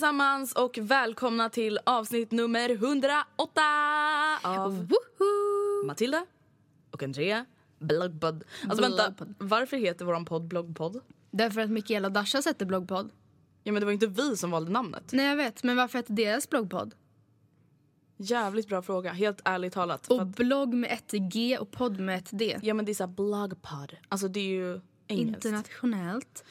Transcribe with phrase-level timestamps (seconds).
[0.00, 3.60] allesammans och välkomna till avsnitt nummer 108
[4.42, 5.86] av Woho!
[5.86, 6.26] Matilda
[6.90, 7.46] och Andrea
[7.78, 8.44] Bloggpodd.
[8.68, 11.00] Alltså vänta, varför heter våran podd Bloggpodd?
[11.30, 13.10] Därför att Mikaela och Dasha sätter bloggpodd.
[13.62, 15.12] Ja men det var inte vi som valde namnet.
[15.12, 16.94] Nej jag vet, men varför heter deras bloggpodd?
[18.16, 20.10] Jävligt bra fråga, helt ärligt talat.
[20.10, 22.58] Och att, blogg med ett G och podd med ett D.
[22.62, 23.96] ja men det är såhär bloggpodd.
[24.08, 25.44] Alltså det är ju engelskt.
[25.44, 26.44] Internationellt.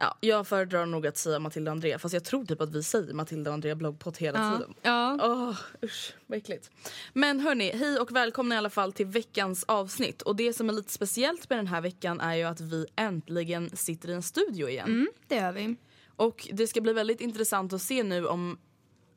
[0.00, 3.14] Ja, jag föredrar nog att säga Matilda Andrea fast jag tror typ att vi säger
[3.14, 4.56] Matilda Andrea Bloggpodd hela Ja.
[4.58, 4.74] tiden.
[4.82, 5.18] ja.
[5.22, 6.70] Åh, usch, vad äckligt.
[7.12, 10.22] Men hörni, hej och välkomna i alla fall till veckans avsnitt.
[10.22, 13.76] Och det som är lite speciellt med den här veckan är ju att vi äntligen
[13.76, 14.88] sitter i en studio igen.
[14.88, 15.76] Mm, det gör vi.
[16.16, 18.58] Och det ska bli väldigt intressant att se nu om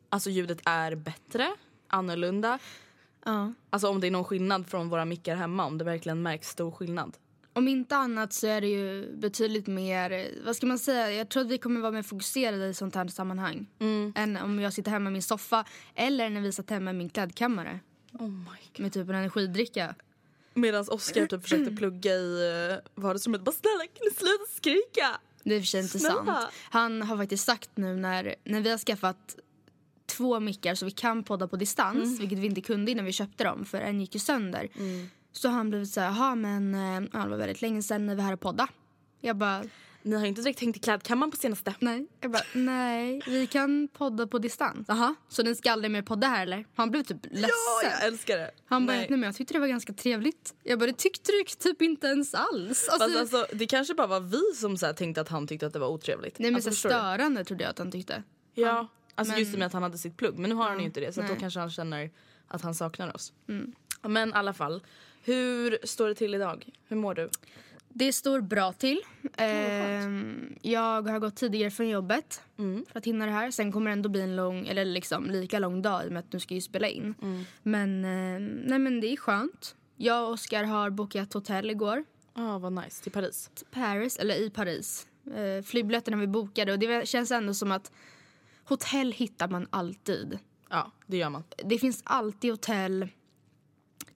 [0.10, 1.48] alltså, ljudet är bättre,
[1.88, 2.60] annorlunda.
[3.26, 3.54] Ja.
[3.70, 6.72] Alltså om det är någon skillnad från våra mickar hemma, om det verkligen märks stor
[6.72, 7.18] skillnad.
[7.54, 11.44] Om inte annat så är det ju betydligt mer, vad ska man säga, jag tror
[11.44, 13.68] att vi kommer vara mer fokuserade i sånt här sammanhang.
[14.16, 17.10] Än om jag sitter hemma i min soffa eller när vi satt hemma i min
[17.10, 17.80] klädkammare.
[18.14, 18.80] Oh my God.
[18.80, 19.96] Med typ en energidricka.
[20.54, 23.42] Medan Oscar typ försökte plugga i eh, vardagsrummet.
[23.42, 25.20] Bara snälla kan du sluta skrika?
[25.44, 26.30] Det är i och för sig inte sant.
[26.70, 29.36] Han har faktiskt sagt nu när, när vi har skaffat
[30.06, 32.18] två mickar så vi kan podda på distans, Mm.
[32.20, 34.68] vilket vi inte kunde innan vi köpte dem för en gick ju sönder.
[35.32, 38.06] Så har han blivit så här, jaha men eh, ja, det var väldigt länge sedan
[38.06, 38.68] när vi här och podda.
[39.22, 39.64] Jag bara,
[40.02, 41.74] Ni har inte direkt hängt i klädkammaren på senaste.
[41.80, 42.08] nej.
[42.22, 44.86] Jag bara, nej, vi kan podda på distans.
[44.88, 46.66] Jaha, så ni ska aldrig mer podda här eller?
[46.76, 47.50] Han blev typ ledsen.
[47.84, 48.52] Ja, jag älskar det.
[48.66, 49.08] Han bara, Nej.
[49.10, 50.54] nej men jag tyckte det var ganska trevligt.
[50.64, 52.90] Jag bara, det tyckte du typ inte ens alls.
[52.90, 55.68] Alltså, Fast alltså, det kanske bara var vi som så här tänkte att han tyckte
[55.68, 56.40] att det var otrevligt.
[56.40, 58.24] nej men alltså, så störande trodde jag att han tyckte.
[58.54, 60.38] Ja, alltså Men- just det med att han hade sitt plugg.
[60.40, 62.10] Men nu har han ju inte det så då kanske han känner
[62.48, 63.34] att han saknar oss.
[63.50, 63.74] Mm.
[64.04, 64.84] Men i alla fall,
[65.24, 66.70] hur står det till idag?
[66.88, 67.30] Hur mår du?
[67.90, 69.02] Det står bra till.
[69.38, 72.86] Ehm, jag har gått tidigare från jobbet Mm.
[72.92, 73.52] för att hinna det här.
[73.52, 76.20] Sen kommer det ändå bli en lång, eller liksom lika lång dag i och med
[76.20, 77.16] att nu ska ju spela in.
[77.64, 79.76] Men, ehm, nej men det är skönt.
[79.98, 82.04] Jag och Oskar har bokat hotell igår.
[82.36, 83.04] Ja, vad nice.
[83.04, 83.50] Till Paris.
[83.72, 85.08] Paris, eller i Paris.
[85.28, 87.92] Uh, flygbiljetterna vi bokade och det känns ändå som att
[88.64, 90.40] hotell hittar man alltid.
[90.70, 91.44] Ja, det gör man.
[91.66, 93.08] Det finns alltid hotell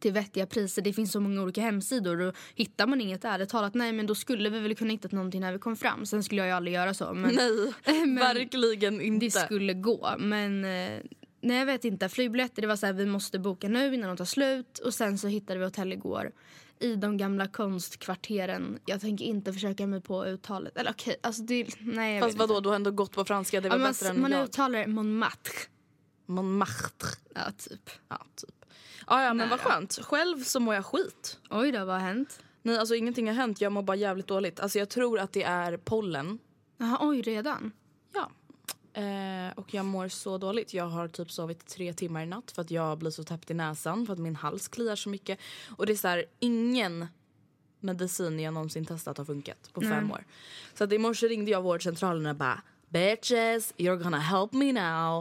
[0.06, 0.82] till vettiga priser.
[0.82, 4.16] Det finns så många olika hemsidor och hittar man inget ärligt talat, nej men då
[4.16, 6.06] skulle vi väl kunna hittat någonting när vi kom fram.
[6.06, 7.14] Sen skulle jag ju aldrig göra så.
[7.14, 7.74] Men Nej,
[8.06, 9.26] Men verkligen inte.
[9.26, 10.16] det skulle gå.
[10.20, 11.00] Men eh,
[11.42, 12.10] nej jag vet inte.
[12.10, 14.78] Flygbiljetter det var så här, vi måste boka nu innan de tar slut.
[14.80, 16.32] Och sen så hittade vi hotell igår
[16.80, 18.80] i de gamla konstkvarteren.
[18.86, 20.78] Jag tänker inte försöka mig på uttalet.
[20.78, 22.64] Eller okej, alltså det, nej jag Fast vadå, inte.
[22.64, 23.62] du har ändå gått på franska.
[23.62, 24.44] Det Ja, var man, bättre än man jag.
[24.46, 25.52] uttalar Montmartre.
[26.26, 27.08] Montmartre.
[27.36, 27.90] Ja, typ.
[28.10, 28.65] Ja, typ.
[29.08, 30.00] Ja, ja, men Nej vad skönt.
[30.02, 31.40] Själv så mår jag skit.
[31.50, 32.40] Oj då, vad har hänt?
[32.62, 33.62] Nej, alltså ingenting har hänt.
[33.62, 34.60] Jag mår bara jävligt dåligt.
[34.60, 36.40] Alltså jag tror att det är pollen.
[36.78, 37.72] Jaha, oj redan?
[38.14, 38.32] Ja.
[39.02, 40.74] Eh, och jag mår så dåligt.
[40.74, 43.54] Jag har typ sovit tre timmar i natt för att jag blir så täppt i
[43.54, 45.40] näsan för att min hals kliar så mycket.
[45.78, 47.08] Och det är så här, ingen
[47.80, 50.26] medicin jag någonsin testat har funkat på fem år.
[50.74, 55.20] Så att i morse ringde jag vårdcentralen och bara bitches you're gonna help me now.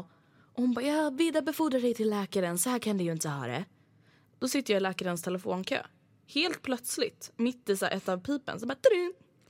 [0.55, 3.47] Och hon bara jag vidarebefordrar dig till läkaren så här kan du ju inte ha
[3.47, 3.65] det.
[4.39, 5.83] Då sitter jag i läkarens telefonkö.
[6.27, 8.77] Helt plötsligt, mitt i så ett av pipen, så bara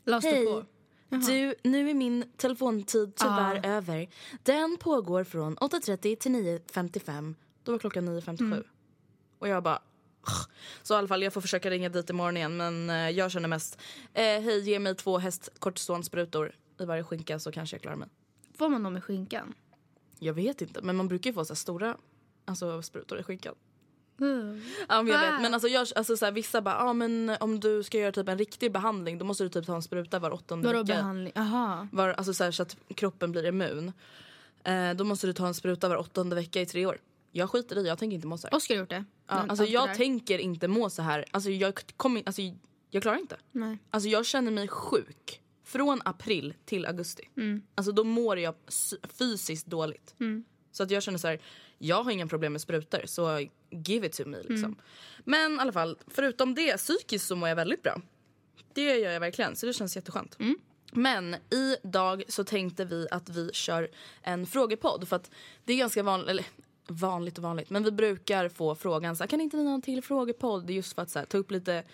[0.05, 0.47] Lades Hej.
[0.47, 0.65] på?
[1.09, 4.09] du, nu är min telefontid tyvärr över.
[4.43, 7.35] Den pågår från 8.30 till 9.55.
[7.63, 8.65] Då var klockan 9.57.
[9.39, 9.83] Och jag bara...
[10.83, 12.57] Så i alla fall, jag får försöka ringa dit imorgon igen.
[12.57, 13.79] Men eh, jag känner mest,
[14.13, 18.09] eh, hej ge mig två hästkortisonsprutor i varje skinka så kanske jag klarar mig.
[18.55, 19.55] Får man dem med skinkan?
[20.19, 21.97] Jag vet inte, men man brukar ju få så stora
[22.45, 23.55] alltså, sprutor i skinkan.
[24.21, 24.63] Mm.
[24.89, 25.43] Ja, men jag vet.
[25.43, 28.29] Men alltså, jag, alltså, så här, vissa bara, ah, men om du ska göra typ
[28.29, 30.95] en riktig behandling då måste du typ ta en spruta var åttonde Vadå vecka.
[30.95, 31.33] behandling?
[31.37, 31.89] Aha.
[31.93, 33.93] var, alltså så, här, så att kroppen blir immun.
[34.65, 36.99] Eh, då måste du ta en spruta var åttonde vecka i tre år.
[37.33, 38.57] Jag skiter i, jag tänker inte må så här.
[38.57, 39.05] Oskar har gjort det.
[39.29, 41.25] Ja, Men alltså, jag tänker inte må så här.
[41.31, 42.43] Alltså, jag, kommer, in- alltså,
[42.91, 43.37] jag klarar inte.
[43.53, 43.79] Nej.
[43.91, 45.41] Alltså, jag känner mig sjuk.
[45.67, 47.29] Från april till augusti.
[47.37, 47.63] Mm.
[47.75, 48.55] Alltså, då mår jag
[49.19, 50.15] fysiskt dåligt.
[50.73, 51.39] Så att jag känner så här,
[51.79, 54.37] jag har inga problem med sprutor så give it to me.
[54.37, 54.57] Liksom.
[54.65, 54.77] Mm.
[55.25, 58.01] Men i alla fall, förutom det, psykiskt så mår jag väldigt bra.
[58.75, 60.37] Det gör jag verkligen, så det känns jätteskönt.
[60.41, 60.59] Mm.
[60.93, 63.89] Men idag så tänkte vi att vi kör
[64.23, 65.31] en frågepodd för att
[65.65, 66.45] det är ganska vanligt, eller
[66.87, 69.83] vanligt och vanligt, men vi brukar få frågan så här, kan inte ni ha en
[69.83, 70.71] till frågepodd?
[70.71, 71.85] Just för att så här, ta upp lite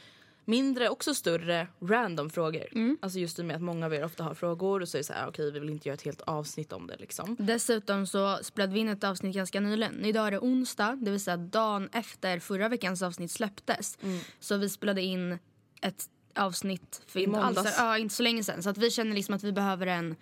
[0.45, 2.67] mindre, också större random frågor.
[3.01, 4.99] Alltså just i och med att många av er ofta har frågor och så är
[4.99, 7.37] det så här, okej vi vill inte göra ett helt avsnitt om det liksom.
[7.39, 10.05] Dessutom så spelade vi in ett avsnitt ganska nyligen.
[10.05, 13.99] Idag är det onsdag, det vill säga dagen efter förra veckans avsnitt släpptes.
[14.41, 15.39] Så vi spelade in
[15.83, 16.05] ett
[16.35, 18.63] avsnitt för inte, alls, ja, inte så länge sedan.
[18.63, 20.17] Så att vi känner liksom att vi behöver en,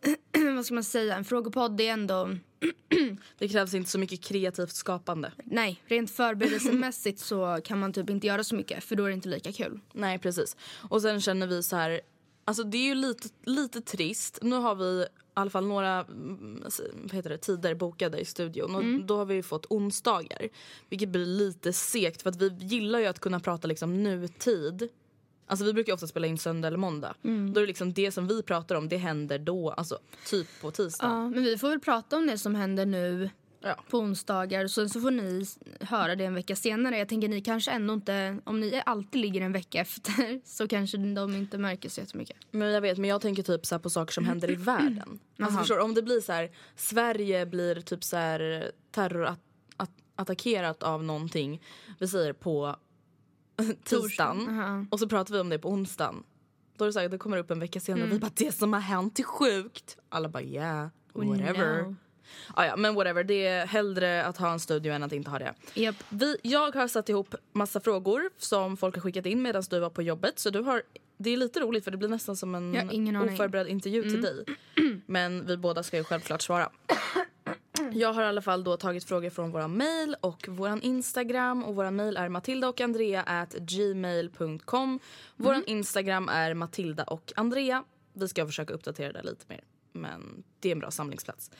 [0.54, 1.80] vad ska man säga, en frågepodd.
[1.80, 2.36] Är ändå,
[3.38, 5.32] Det krävs inte så mycket kreativt skapande.
[5.44, 9.14] nej, rent förberedelsemässigt så kan man typ inte göra så mycket för då är det
[9.14, 9.80] inte lika kul.
[9.92, 10.56] Nej precis.
[10.88, 12.00] Och sen känner vi så här,
[12.44, 14.38] alltså det är ju lite, lite trist.
[14.42, 16.62] Nu har vi i alla fall några mm,
[17.02, 20.48] vad heter det, tider bokade i studion och då har vi ju fått onsdagar.
[20.88, 24.88] Vilket blir lite segt för att vi gillar ju att kunna prata liksom nutid.
[25.46, 27.14] Alltså vi brukar ofta spela in söndag eller måndag.
[27.22, 30.70] Då är det liksom det som vi pratar om det händer då, alltså typ på
[30.70, 31.06] tisdag.
[31.06, 33.76] Ja, men vi får väl prata om det som händer nu Ja.
[33.90, 34.66] på onsdagar.
[34.66, 35.46] Så, så får ni
[35.80, 36.98] höra det en vecka senare.
[36.98, 40.96] Jag tänker ni kanske ändå inte, om ni alltid ligger en vecka efter så kanske
[40.98, 42.36] de inte märker så jättemycket.
[42.50, 45.18] Men jag vet, men jag tänker typ så här på saker som händer i världen.
[45.38, 51.62] Alltså förstår, om det blir så här, Sverige blir typ så här terrorattackerat av någonting,
[51.98, 52.76] vi säger på
[53.84, 54.86] tisdagen Aha.
[54.90, 56.22] och så pratar vi om det på onsdagen.
[56.76, 58.52] Då är det så här, det kommer upp en vecka senare och vi bara det
[58.52, 59.98] som har hänt är sjukt.
[60.08, 61.82] Alla bara yeah, whatever.
[61.82, 61.96] know.
[62.54, 65.38] Ah, ja, men whatever, det är hellre att ha en studio än att inte ha
[65.38, 65.54] det.
[65.74, 65.96] Japp.
[66.08, 69.90] Vi, jag har satt ihop massa frågor som folk har skickat in medan du var
[69.90, 70.38] på jobbet.
[70.38, 70.82] Så du har,
[71.16, 74.44] det är lite roligt för det blir nästan som en oförberedd intervju till dig.
[75.06, 76.70] Men vi båda ska ju självklart svara.
[77.92, 81.64] Jag har i alla fall då tagit frågor från våra mail och våran Instagram.
[81.64, 85.00] Och våran mail är matilda och andrea at gmail.com.
[85.36, 87.84] Våran Instagram är matilda och andrea.
[88.12, 89.60] Vi ska försöka uppdatera det lite mer.
[89.92, 91.50] Men det är en bra samlingsplats.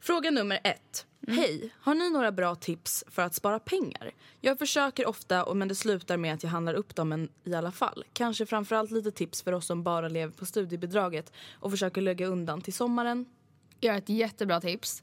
[0.00, 1.06] Fråga nummer ett.
[1.28, 4.10] Hej, har ni några bra tips för att spara pengar?
[4.40, 8.04] Jag försöker ofta men det slutar med att jag handlar upp dem i alla fall.
[8.12, 12.60] Kanske framförallt lite tips för oss som bara lever på studiebidraget och försöker lägga undan
[12.60, 13.26] till sommaren.
[13.80, 15.02] Jag har ett jättebra tips.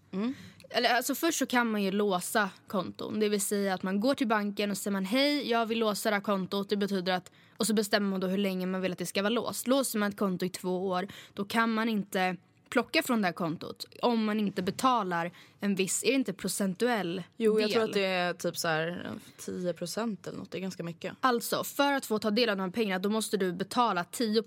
[0.73, 3.19] Eller, alltså, först så kan man ju låsa konton.
[3.19, 6.09] Det vill säga att man går till banken och säger man hej, jag vill låsa
[6.09, 6.69] det här kontot.
[6.69, 9.21] Det betyder att, och så bestämmer man då hur länge man vill att det ska
[9.21, 9.67] vara låst.
[9.67, 12.37] Låser man ett konto i två år, då kan man inte
[12.69, 17.23] plocka från det här kontot om man inte betalar en viss, är det inte procentuell
[17.37, 17.61] Jo, del?
[17.61, 20.51] jag tror att det är typ så här 10 procent eller något.
[20.51, 21.13] Det är ganska mycket.
[21.21, 24.43] Alltså, för att få ta del av de här pengarna då måste du betala 10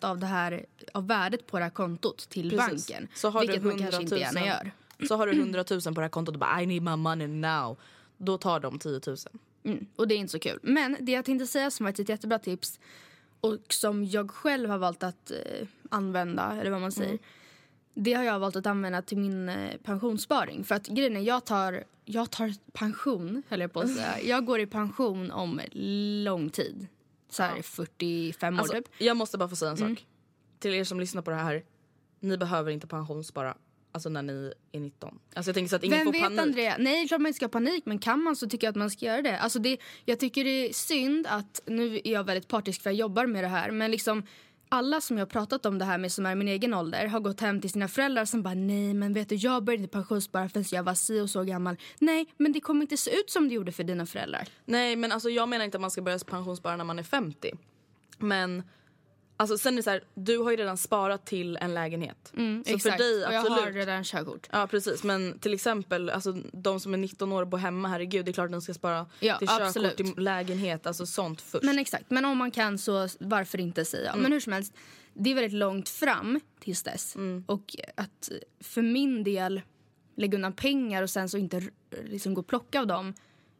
[0.00, 2.88] av, det här, av värdet på det här kontot till Precis.
[2.88, 3.08] banken.
[3.14, 4.48] Så har vilket du man kanske inte 100 gärna 000.
[4.48, 4.72] gör.
[5.08, 7.26] Så har du 100 000 på det här kontot och bara I need my money
[7.26, 7.76] now.
[8.16, 9.16] Då tar de 10 000.
[9.64, 10.58] Mm, och det är inte så kul.
[10.62, 12.80] Men det jag tänkte säga som var ett jättebra tips
[13.40, 17.18] och som jag själv har valt att eh, använda, eller vad man säger.
[17.94, 20.64] Det har jag valt att använda till min eh, pensionssparing.
[20.64, 24.20] För att grejen är, jag tar, jag tar pension, höll jag på att säga.
[24.22, 25.60] Jag går i pension om
[26.24, 26.86] lång tid.
[27.30, 28.88] Så här 45 år Alltså, typ.
[28.98, 30.06] jag måste bara få säga en sak.
[30.58, 31.64] Till er som lyssnar på det här.
[32.20, 33.56] Ni behöver inte pensionsspara
[33.98, 35.18] alltså när ni är 19.
[35.34, 36.40] Alltså jag tänker så att ingen Vem får vet panik.
[36.40, 36.76] Andrea?
[36.78, 37.86] Nej, klart man inte ska ha panik.
[37.86, 39.38] Men kan man så tycker jag att man ska göra det.
[39.38, 42.96] Alltså det jag tycker det är synd att, nu är jag väldigt partisk för jag
[42.96, 43.70] jobbar med det här.
[43.70, 44.22] Men liksom
[44.68, 47.20] alla som jag har pratat om det här med som är min egen ålder har
[47.20, 50.48] gått hem till sina föräldrar som bara nej men vet du jag började inte pensionsspara
[50.48, 51.76] förrän jag var si och så gammal.
[51.98, 54.48] Nej men det kommer inte se ut som det gjorde för dina föräldrar.
[54.64, 57.52] Nej men alltså jag menar inte att man ska börja pensionsspara när man är 50.
[58.18, 58.62] Men
[59.38, 62.32] alltså sen är det så här, du har ju redan sparat till en lägenhet.
[62.36, 62.96] Mm, så exakt.
[62.96, 63.64] för dig och jag absolut.
[63.64, 64.46] har redan körkort.
[64.52, 68.24] Ja precis men till exempel alltså, de som är 19 år och bor hemma, herregud
[68.24, 69.96] det är klart att de ska spara Ja, till absolut.
[69.96, 71.64] körkort, till lägenhet, alltså sånt först.
[71.64, 74.10] Men exakt, men om man kan så varför inte säga.
[74.10, 74.22] Mm.
[74.22, 74.72] Men hur som helst,
[75.14, 77.16] det är väldigt långt fram tills dess.
[77.16, 77.44] Mm.
[77.46, 78.30] Och att
[78.60, 79.60] för min del
[80.16, 81.70] lägga undan pengar och sen så inte r-
[82.04, 83.14] liksom gå och plocka av dem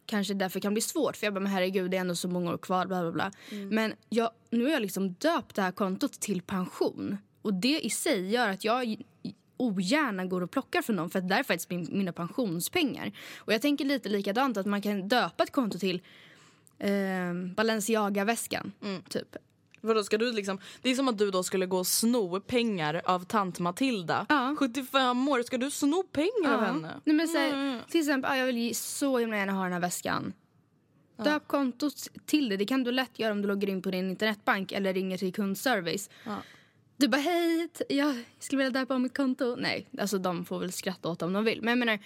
[0.08, 1.16] kanske därför kan bli svårt.
[1.16, 3.32] För jag bara, men herregud det är ändå så många år kvar, bla bla bla.
[3.50, 3.68] Mm.
[3.68, 7.16] Men jag, nu har jag liksom döpt det här kontot till pension.
[7.42, 8.96] Och det i sig gör att jag
[9.56, 13.12] ogärna går och plockar från dem för att det är faktiskt min, mina pensionspengar.
[13.36, 16.02] Och jag tänker lite likadant att man kan döpa ett konto till
[16.78, 18.72] eh, Balenciaga-väskan.
[18.82, 19.02] Mm.
[19.02, 19.36] Typ.
[19.80, 23.02] Vadå, ska du liksom, det är som att du då skulle gå och sno pengar
[23.04, 24.26] av tant Matilda.
[24.28, 24.56] Ja.
[24.58, 27.00] 75 år, ska du sno pengar av henne?
[27.04, 27.80] Nej, men så här, Mm.
[27.88, 30.32] Till exempel, jag vill så himla gärna ha den här väskan.
[31.24, 31.94] Döp kontot
[32.26, 32.56] till det.
[32.56, 35.32] Det kan du lätt göra om du loggar in på din internetbank eller ringer till
[35.32, 36.10] kundservice.
[36.24, 36.36] Ja.
[36.96, 39.56] Du bara hej, jag skulle vilja döpa om mitt konto.
[39.58, 41.62] Nej, alltså de får väl skratta åt om de vill.
[41.62, 41.98] Men jag menar,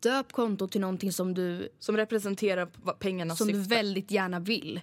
[0.00, 2.66] döp kontot till någonting som du, Som representerar
[2.98, 3.74] pengarnas som du syfte.
[3.74, 4.80] väldigt gärna vill.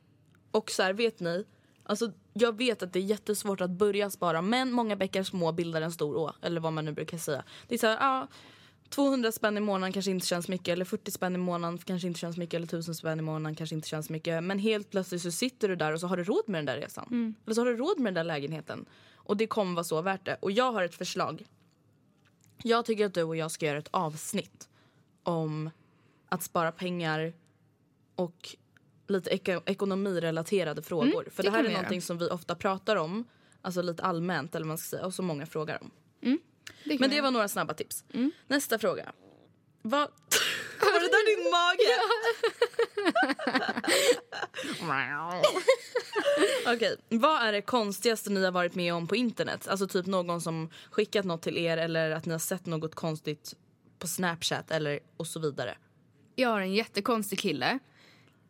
[0.51, 1.45] Och så här, vet ni,
[1.83, 5.81] alltså, jag vet att det är jättesvårt att börja spara men många bäckar små bildar
[5.81, 6.33] en stor å.
[6.41, 7.43] Eller vad man nu brukar säga.
[7.67, 8.27] Det är så här, ja,
[8.89, 12.19] 200 spänn i månaden kanske inte känns mycket eller 40 spänn i månaden kanske inte
[12.19, 14.43] känns mycket eller 1000 spänn i månaden kanske inte känns mycket.
[14.43, 16.77] Men helt plötsligt så sitter du där och så har du råd med den där
[16.77, 17.35] resan.
[17.45, 18.85] Eller så har du råd med den där lägenheten.
[19.15, 20.37] Och det kommer vara så värt det.
[20.41, 21.45] Och jag har ett förslag.
[22.63, 24.69] Jag tycker att du och jag ska göra ett avsnitt
[25.23, 25.69] om
[26.29, 27.33] att spara pengar
[28.15, 28.55] och
[29.13, 31.27] lite eko- ekonomirelaterade frågor.
[31.31, 33.25] För det det här är någonting som vi ofta pratar om,
[33.61, 35.91] alltså lite allmänt eller man ska säga, och som många frågar om.
[36.85, 38.03] Det Men det var några snabba tips.
[38.47, 39.11] Nästa fråga.
[39.85, 40.01] Vad...
[40.79, 41.93] var det där din mage?
[46.75, 49.67] Okej, vad är det konstigaste ni har varit med om på internet?
[49.67, 53.53] Alltså typ någon som skickat något till er eller att ni har sett något konstigt
[53.99, 55.77] på Snapchat eller och så vidare.
[56.35, 57.79] Jag har en jättekonstig kille.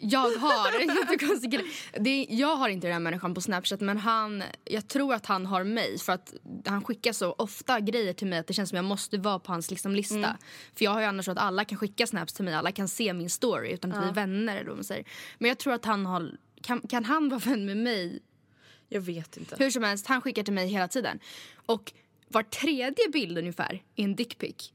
[0.03, 1.63] Jag har en jättekonstig kille.
[1.99, 5.25] Det är, jag har inte den här människan på Snapchat men han, jag tror att
[5.25, 6.33] han har mig för att
[6.65, 9.51] han skickar så ofta grejer till mig att det känns som jag måste vara på
[9.51, 10.37] hans liksom, lista.
[10.75, 12.87] För jag har ju annars så att alla kan skicka snaps till mig, alla kan
[12.87, 15.05] se min story utan att vi är vänner eller vad säger.
[15.37, 16.31] Men jag tror att han har,
[16.61, 18.19] kan, kan han vara vän med mig
[18.89, 19.55] Jag vet inte.
[19.59, 21.19] hur som helst, han skickar till mig hela tiden.
[21.65, 21.93] Och
[22.27, 24.73] var tredje bild ungefär är en dickpic.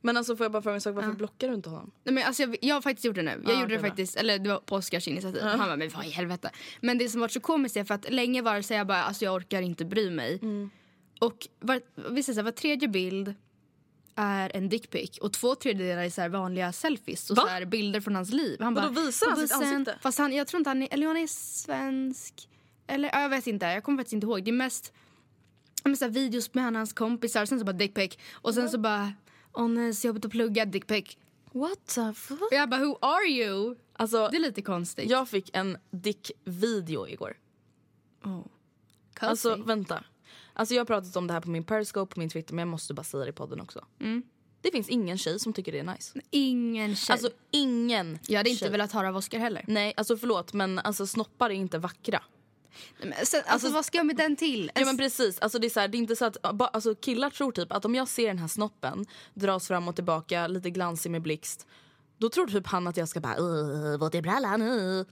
[0.00, 1.90] Men alltså får jag bara fråga en sak, varför blockar du inte honom?
[2.04, 3.42] Nej, men alltså jag, jag har faktiskt gjort det nu.
[3.46, 5.42] Jag Ah, gjorde det faktiskt, eller det var på Oscars initiativ.
[5.42, 6.50] Han bara, men vad i helvete.
[6.80, 9.02] Men det som var så komiskt är för att länge var det så jag bara,
[9.02, 10.38] alltså jag orkar inte bry mig.
[10.42, 10.70] Mm.
[11.20, 13.34] Och var, visst är det så här, var tredje bild
[14.14, 17.42] är en dickpic och två tredjedelar är så vanliga selfies och Va?
[17.42, 18.60] så här bilder från hans liv.
[18.60, 19.98] Han bara, visar han sitt ansikte?
[20.02, 22.48] Fast han, jag tror inte han är, eller han är svensk.
[22.86, 24.44] Eller ja, jag vet inte, jag kommer faktiskt inte ihåg.
[24.44, 24.92] Det är mest
[25.82, 28.18] ja, men så videos med han och hans kompisar, sen så bara dickpic.
[28.32, 29.12] Och sen så bara,
[29.52, 31.16] åh nej, så jobbigt att plugga, dickpic.
[31.52, 32.48] What the fuck?
[32.50, 33.76] Jag bara, who are you?
[33.92, 35.10] Alltså, Det är lite konstigt.
[35.10, 37.36] jag fick en dick-video igår.
[38.24, 38.46] Oh.
[39.20, 40.04] Alltså vänta.
[40.52, 42.68] Alltså jag har pratat om det här på min periscope, på min twitter men jag
[42.68, 43.84] måste bara säga det i podden också.
[44.00, 44.22] Mm.
[44.60, 46.20] Det finns ingen tjej som tycker det är nice.
[46.30, 47.12] Ingen tjej.
[47.12, 48.70] Alltså ingen jag hade inte tjej.
[48.70, 49.64] velat höra av Oscar heller.
[49.68, 52.22] Nej alltså förlåt men alltså snoppar är inte vackra.
[53.02, 54.70] Men, sen, alltså, vad ska jag med den till?
[54.74, 56.94] Ja men precis, alltså det är, så här, det är inte så att ba, alltså,
[56.94, 60.70] killar tror typ att om jag ser den här snoppen dras fram och tillbaka lite
[60.70, 61.66] glansig med blixt
[62.18, 64.62] då tror typ han att jag ska bara "Åh, vad är brallan?
[64.62, 65.04] uh?"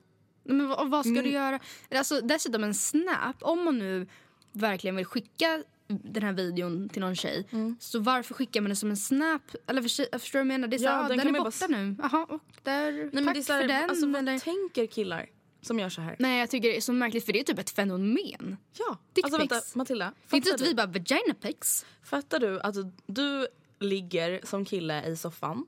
[0.45, 1.25] Nej, Men vad, vad ska Mm.
[1.25, 1.59] du göra?
[1.91, 4.07] Alltså, dessutom en snap, om man nu
[4.53, 7.77] verkligen vill skicka den här videon till någon tjej Mm.
[7.81, 9.43] så varför skickar man det som en snap?
[9.67, 9.89] Eller för,
[10.19, 10.69] förstår du vad jag menar?
[10.69, 11.97] Det är så, Ja, ja, den den, är borta bara nu.
[12.03, 13.91] Jaha, och där, Nej, tack det är så här, för den.
[13.91, 14.39] Alltså, vad eller?
[14.39, 15.27] tänker killar
[15.63, 16.17] som gör så här?
[16.19, 18.57] Nej jag tycker det är så märkligt för det är typ ett fenomen.
[18.79, 19.75] Ja, Dick alltså vänta pics.
[19.75, 20.13] Matilda.
[20.31, 21.87] Det är inte att vi bara vagina pics.
[22.03, 22.75] Fattar du att
[23.07, 23.49] du
[23.81, 25.67] ligger som kille i soffan,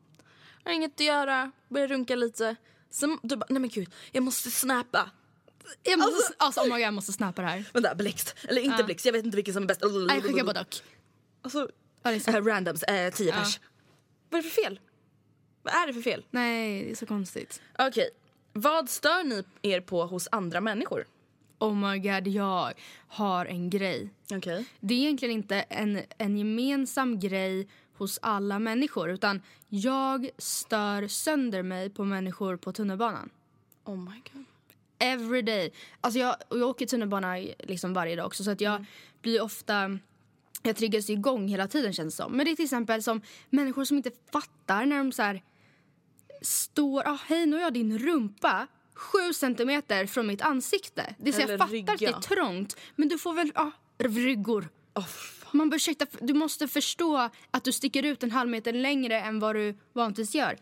[0.64, 2.56] har inget att göra, börjar runka lite.
[2.90, 5.10] Sen du bara, nej men gud, jag måste snappa.
[5.82, 7.64] Jag måste, alltså, oh my God, jag måste snappa det här.
[7.72, 8.36] Vänta, blixt.
[8.48, 8.84] Eller inte Ja.
[8.86, 9.80] blixt, jag vet inte vilken som är bäst.
[9.82, 10.76] Nej, jag skickar både och.
[11.42, 11.68] Alltså,
[12.02, 13.60] Ja, äh, randoms, äh, tio pers.
[14.30, 14.80] Vad är det för fel?
[15.62, 16.24] Vad är det för fel?
[16.30, 17.62] Nej, det är så konstigt.
[17.78, 18.10] Okej,
[18.52, 21.04] vad stör ni er på hos andra människor?
[21.58, 22.72] Oh my god, jag
[23.08, 24.10] har en grej.
[24.32, 24.64] Okej.
[24.80, 31.62] Det är egentligen inte en, en gemensam grej hos alla människor utan jag stör sönder
[31.62, 33.30] mig på människor på tunnelbanan.
[33.84, 34.44] Oh my god.
[34.98, 35.72] Every day.
[36.00, 38.84] Alltså jag, jag åker tunnelbana liksom varje dag också så att jag
[39.22, 39.98] blir ofta...
[40.62, 42.32] Jag triggas igång hela tiden känns det som.
[42.32, 45.42] Men det är till exempel som människor som inte fattar när de så här
[46.40, 47.08] står...
[47.08, 51.14] Ah, hej, nu har jag din rumpa sju centimeter från mitt ansikte.
[51.18, 51.92] Det så jag fattar rygga.
[51.92, 52.76] att det är trångt.
[52.96, 54.68] Men du får väl, ja, ryggor.
[54.94, 55.50] Fan.
[55.52, 59.56] Man bör, du måste förstå att du sticker ut en halv meter längre än vad
[59.56, 60.56] du vanligtvis gör.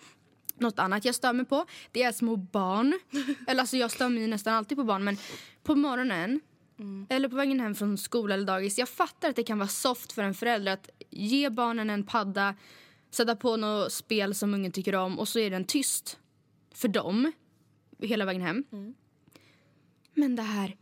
[0.59, 2.99] Något annat jag stör mig på det är små barn.
[3.47, 5.17] eller alltså jag stör mig nästan alltid på barn men
[5.63, 6.41] på morgonen
[7.09, 8.79] eller på vägen hem från skola eller dagis.
[8.79, 12.55] Jag fattar att det kan vara soft för en förälder att ge barnen en padda,
[13.11, 16.19] sätta på något spel som ungen tycker om och så är den tyst
[16.75, 17.33] för dem
[18.03, 18.65] hela vägen hem.
[20.15, 20.77] Men det här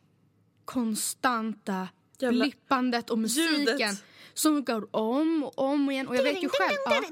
[0.64, 4.04] konstanta Jävla blippandet och musiken ljudet.
[4.34, 6.08] som går om och om igen.
[6.08, 6.76] Och jag vet ju själv...
[6.84, 7.02] Ja.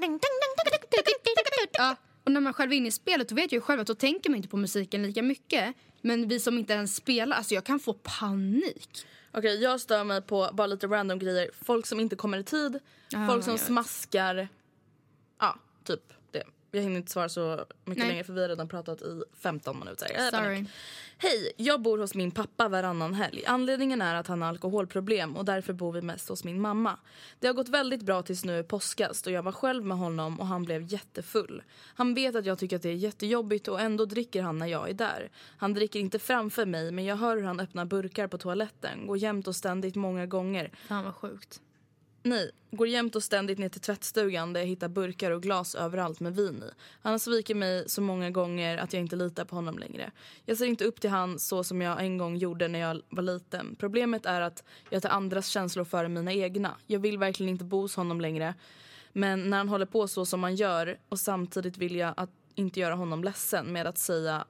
[1.71, 3.87] Ja, och när man själv är inne i spelet då vet jag ju själv att
[3.87, 5.75] då tänker man inte på musiken lika mycket.
[6.01, 9.05] Men vi som inte ens spelar, alltså jag kan få panik.
[9.31, 11.49] Okej, jag stör mig på bara lite random grejer.
[11.61, 12.79] Folk som inte kommer i tid,
[13.09, 14.47] Ja, folk som smaskar.
[15.39, 16.43] Ja, typ det.
[16.71, 18.07] Jag hinner inte svara så mycket Nej.
[18.07, 20.11] längre för vi har redan pratat i 15 minuter.
[20.11, 20.65] Är Sorry.
[21.17, 23.43] Hej, jag bor hos min pappa varannan helg.
[23.47, 26.99] Anledningen är att han har alkoholproblem och därför bor vi mest hos min mamma.
[27.39, 30.39] Det har gått väldigt bra tills nu i påskas då jag var själv med honom
[30.39, 31.63] och han blev jättefull.
[31.95, 34.89] Han vet att jag tycker att det är jättejobbigt och ändå dricker han när jag
[34.89, 35.29] är där.
[35.57, 39.17] Han dricker inte framför mig men jag hör hur han öppnar burkar på toaletten, går
[39.17, 40.71] jämt och ständigt många gånger.
[40.87, 41.61] Fan vad sjukt.
[42.25, 46.19] Nej, går jämt och ständigt ner till tvättstugan där jag hittar burkar och glas överallt
[46.19, 46.73] med vin i.
[47.01, 50.11] Han har svikit mig så många gånger att jag inte litar på honom längre.
[50.45, 53.23] Jag ser inte upp till han så som jag en gång gjorde när jag var
[53.23, 53.75] liten.
[53.79, 56.75] Problemet är att jag tar andras känslor före mina egna.
[56.87, 58.53] Jag vill verkligen inte bo hos honom längre.
[59.13, 62.79] Men när han håller på så som han gör och samtidigt vill jag att inte
[62.79, 64.45] göra honom ledsen med att säga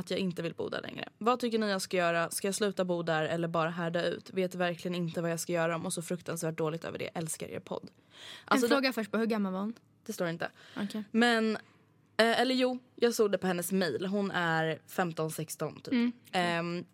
[0.00, 1.08] att jag inte vill bo där längre.
[1.18, 2.30] Vad tycker ni jag ska göra?
[2.30, 4.30] Ska jag sluta bo där eller bara härda ut?
[4.30, 7.06] Vet verkligen inte vad jag ska göra och så fruktansvärt dåligt över det.
[7.14, 7.90] Älskar er podd.
[8.44, 9.74] Alltså, en fråga först, på hur gammal var hon?
[10.10, 10.50] det står inte.
[10.76, 11.04] Okej.
[11.10, 11.56] Men,
[12.16, 14.06] eh, eller jo, jag såg det på hennes mail.
[14.06, 16.14] Hon är 15-16 typ.
[16.32, 16.84] Ehm,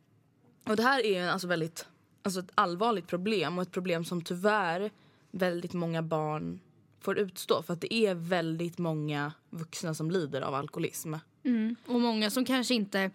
[0.64, 1.86] och det här är ju alltså väldigt,
[2.22, 4.90] alltså ett allvarligt problem och ett problem som tyvärr
[5.30, 6.60] väldigt många barn
[7.00, 7.62] får utstå.
[7.62, 11.14] För att det är väldigt många vuxna som lider av alkoholism.
[11.86, 13.10] Och många som kanske inte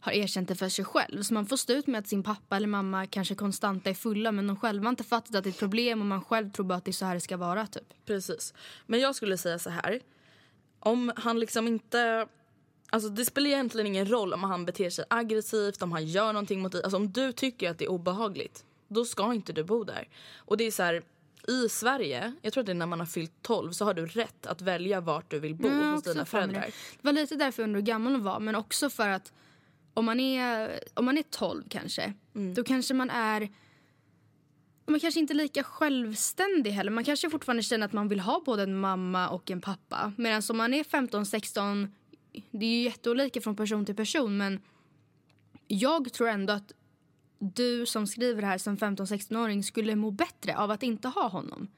[0.00, 1.22] har erkänt det för sig själv.
[1.22, 4.32] Så man får stå ut med att sin pappa eller mamma kanske konstant är fulla
[4.32, 6.78] men de själva inte fattat att det är ett problem och man själv tror bara
[6.78, 7.94] att det är så här det ska vara typ.
[8.06, 8.54] Precis.
[8.86, 10.00] Men jag skulle säga så här.
[10.80, 12.28] Om han liksom inte...
[12.90, 16.60] Alltså det spelar egentligen ingen roll om han beter sig aggressivt, om han gör någonting
[16.60, 16.82] mot dig.
[16.82, 20.08] Alltså om du tycker att det är obehagligt, då ska inte du bo där.
[20.36, 21.02] Och det är så här,
[21.48, 24.06] i Sverige, jag tror att det är när man har fyllt 12, så har du
[24.06, 26.60] rätt att välja vart du vill bo Ja, hos dina föräldrar.
[26.60, 26.66] Det.
[26.66, 29.32] det var lite därför jag undrade hur gammal hon var men också för att
[29.94, 32.54] om man är, om man är 12 kanske, Mm.
[32.54, 33.48] då kanske man är
[34.86, 36.90] man kanske inte är lika självständig heller.
[36.90, 40.12] Man kanske fortfarande känner att man vill ha både en mamma och en pappa.
[40.16, 41.88] Medan om man är 15-16,
[42.50, 44.60] det är ju jätteolika från person till person men
[45.66, 46.72] jag tror ändå att
[47.38, 51.68] du som skriver det här som 15-16-åring skulle må bättre av att inte ha honom.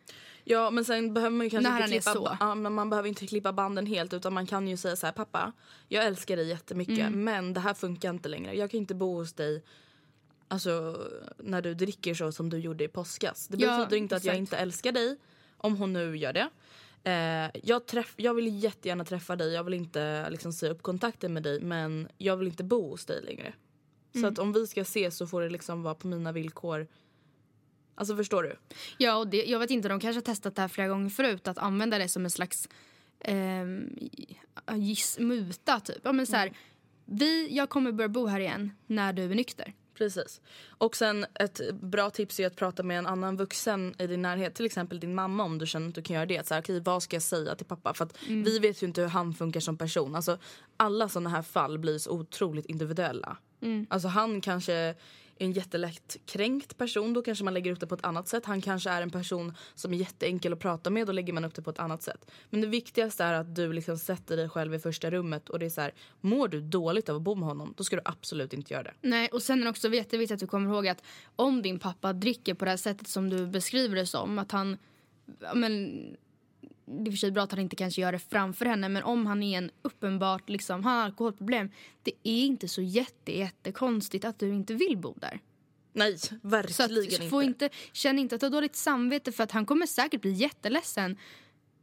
[0.45, 3.27] Ja men sen behöver man ju kanske När inte klippa, ja, men man behöver inte
[3.27, 5.53] klippa banden helt utan man kan ju säga så här pappa,
[5.89, 7.25] jag älskar dig jättemycket Mm.
[7.25, 8.55] men det här funkar inte längre.
[8.57, 9.63] Jag kan inte bo hos dig
[10.49, 10.97] alltså,
[11.39, 13.49] när du dricker så som du gjorde i påskas.
[13.49, 15.17] Det Ja, betyder inte att jag inte älskar dig
[15.57, 16.49] om hon nu gör det.
[17.05, 21.33] Eh, jag, träff, jag vill jättegärna träffa dig, jag vill inte liksom, säga upp kontakten
[21.33, 23.53] med dig men jag vill inte bo hos dig längre.
[24.15, 24.23] Mm.
[24.23, 26.87] Så att om vi ska ses så får det liksom vara på mina villkor.
[27.95, 28.57] Alltså förstår du?
[28.99, 31.49] Ja, och det, jag vet inte, de kanske har testat det här flera gånger förut.
[31.49, 32.69] Att använda det som en slags
[33.21, 33.99] ehm,
[34.77, 36.01] giss, muta, typ.
[36.03, 36.53] Ja, men så här,
[37.05, 39.75] vi, jag kommer börja bo här igen när du är nykter.
[39.95, 40.41] Precis.
[40.69, 44.55] Och sen ett bra tips är att prata med en annan vuxen i din närhet.
[44.55, 46.47] Till exempel din mamma om du känner att du kan göra det.
[46.47, 47.95] Så här, okej, vad ska jag säga till pappa?
[47.95, 50.15] För att vi vet ju inte hur han funkar som person.
[50.15, 50.39] Alltså,
[50.77, 53.37] alla sådana här fall blir så otroligt individuella.
[53.89, 54.95] Alltså han kanske är
[55.41, 57.13] en jättelätt kränkt person.
[57.13, 58.47] Då kanske man lägger upp det på ett annat sätt.
[58.47, 61.07] Han kanske är en person som är jätteenkel att prata med.
[61.07, 62.31] Då lägger man upp det på ett annat sätt.
[62.51, 65.49] Men det viktigaste är att du liksom sätter dig själv i första rummet.
[65.49, 67.97] Och det är så här, mår du dåligt av att bo med honom, då ska
[67.97, 68.95] du absolut inte göra det.
[69.01, 71.03] Nej, och sen är det också jätteviktigt att du kommer ihåg att
[71.37, 74.79] om din pappa dricker på det här sättet som du beskriver det som, att han,
[75.55, 76.03] men
[76.91, 79.27] det är för sig bra att han inte kanske gör det framför henne, men om
[79.27, 81.71] han är en uppenbart, liksom, han har alkoholproblem,
[82.03, 85.41] det är inte så jätte, jättekonstigt att du inte vill bo där.
[85.93, 87.65] Nej, Så verkligen att, få inte.
[87.65, 91.17] inte, känn inte att du har dåligt samvete för att han kommer säkert bli jätteledsen.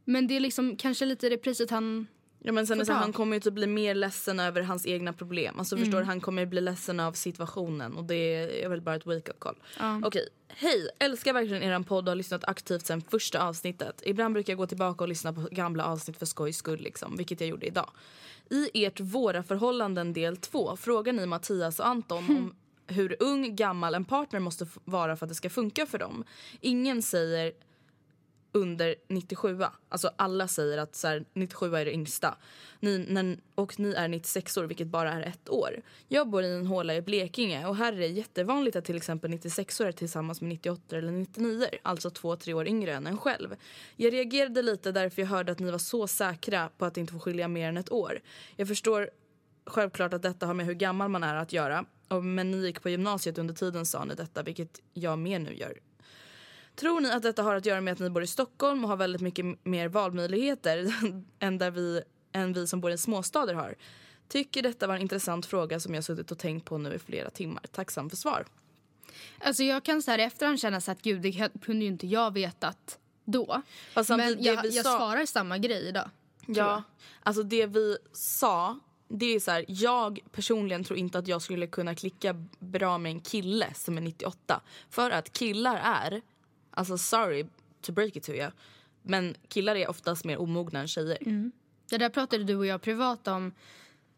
[0.04, 2.06] Men det är liksom kanske lite det priset han
[2.40, 2.92] Ja, men sen så ta.
[2.92, 5.58] han kommer ju typ bli mer ledsen över hans egna problem.
[5.58, 6.08] Alltså förstår Mm.
[6.08, 9.56] han kommer bli ledsen av situationen och det är väl bara ett wake-up call.
[9.78, 10.00] Ja.
[10.04, 10.88] Okej, hej!
[10.98, 14.02] Älskar verkligen eran podd och har lyssnat aktivt sen första avsnittet.
[14.04, 17.40] Ibland brukar jag gå tillbaka och lyssna på gamla avsnitt för skojs skull liksom, vilket
[17.40, 17.90] jag gjorde idag.
[18.50, 22.54] I ert Våra förhållanden del 2 frågar ni Mattias och Anton om
[22.86, 26.24] hur ung, gammal en partner måste vara för att det ska funka för dem.
[26.60, 27.52] Ingen säger
[28.52, 29.58] under 97
[29.88, 32.36] Alltså alla säger att så här, 97 är det yngsta.
[32.80, 35.82] Ni, när, och ni är 96 år vilket bara är ett år.
[36.08, 39.30] Jag bor i en håla i Blekinge och här är det jättevanligt att till exempel
[39.30, 43.18] 96 år är tillsammans med 98 eller 99 Alltså två, tre år yngre än en
[43.18, 43.56] själv.
[43.96, 47.18] Jag reagerade lite därför jag hörde att ni var så säkra på att inte få
[47.18, 48.20] skilja mer än ett år.
[48.56, 49.10] Jag förstår
[49.66, 51.84] självklart att detta har med hur gammal man är att göra.
[52.22, 55.78] Men ni gick på gymnasiet under tiden sa ni detta vilket jag mer nu gör.
[56.80, 58.96] Tror ni att detta har att göra med att ni bor i Stockholm och har
[58.96, 60.94] väldigt mycket mer valmöjligheter
[61.38, 63.74] än, där vi, än vi som bor i småstäder har?
[64.28, 67.30] Tycker detta var en intressant fråga som jag suttit och tänkt på nu i flera
[67.30, 67.62] timmar.
[67.72, 68.46] Tacksam för svar.
[69.38, 72.06] Alltså jag kan så här i efterhand känna så att gud det kunde ju inte
[72.06, 73.62] jag vetat då.
[73.94, 76.10] Samtidigt, Men jag, jag sa- svarar samma grej idag.
[76.46, 76.82] Ja,
[77.22, 81.66] alltså det vi sa det är så här, jag personligen tror inte att jag skulle
[81.66, 84.60] kunna klicka bra med en kille som är 98.
[84.90, 86.22] För att killar är,
[86.78, 87.46] alltså sorry
[87.80, 88.50] to break it to you,
[89.02, 91.18] men killar är oftast mer omogna än tjejer.
[91.90, 93.52] Det där pratade du och jag privat om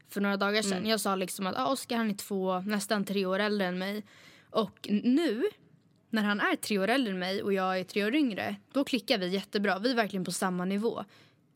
[0.08, 0.62] för några dagar Mm.
[0.62, 0.86] sedan.
[0.86, 4.04] Jag sa liksom att ah, Oskar han är två, nästan tre år äldre än mig.
[4.50, 5.42] Och nu,
[6.10, 8.84] när han är tre år äldre än mig och jag är tre år yngre, då
[8.84, 9.78] klickar vi jättebra.
[9.78, 11.04] Vi är verkligen på samma nivå.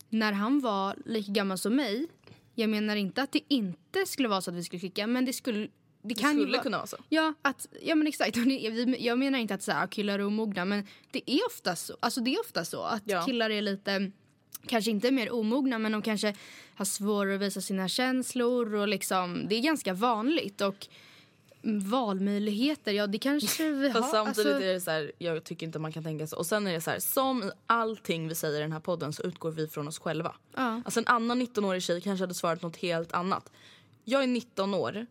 [0.09, 2.07] När han var lika gammal som mig,
[2.53, 5.33] jag menar inte att det inte skulle vara så att vi skulle klicka, men det
[5.33, 5.67] skulle...
[6.07, 6.97] Det, Det kan ju skulle vara, kunna vara så.
[7.09, 8.33] Ja, att, ja men exakt.
[8.45, 11.97] Det- Jag menar inte att så här, killar är omogna, men det är ofta så,
[11.99, 13.21] alltså det är ofta så att Ja.
[13.25, 14.11] killar är lite,
[14.67, 16.35] kanske inte mer omogna, men de kanske
[16.75, 20.61] har svårare att visa sina känslor och liksom, det är ganska vanligt.
[20.61, 20.87] Och
[21.83, 24.01] valmöjligheter, ja det kanske vi har.
[24.01, 26.37] Fast samtidigt alltså, är det så här, jag tycker inte man kan tänka så.
[26.37, 29.13] Och sen är det så här, som i allting vi säger i den här podden
[29.13, 30.35] så utgår vi från oss själva.
[30.55, 30.81] Ja.
[30.85, 33.51] Alltså en annan 19-årig tjej kanske hade svarat något helt annat.
[34.03, 35.05] Jag är 19 år,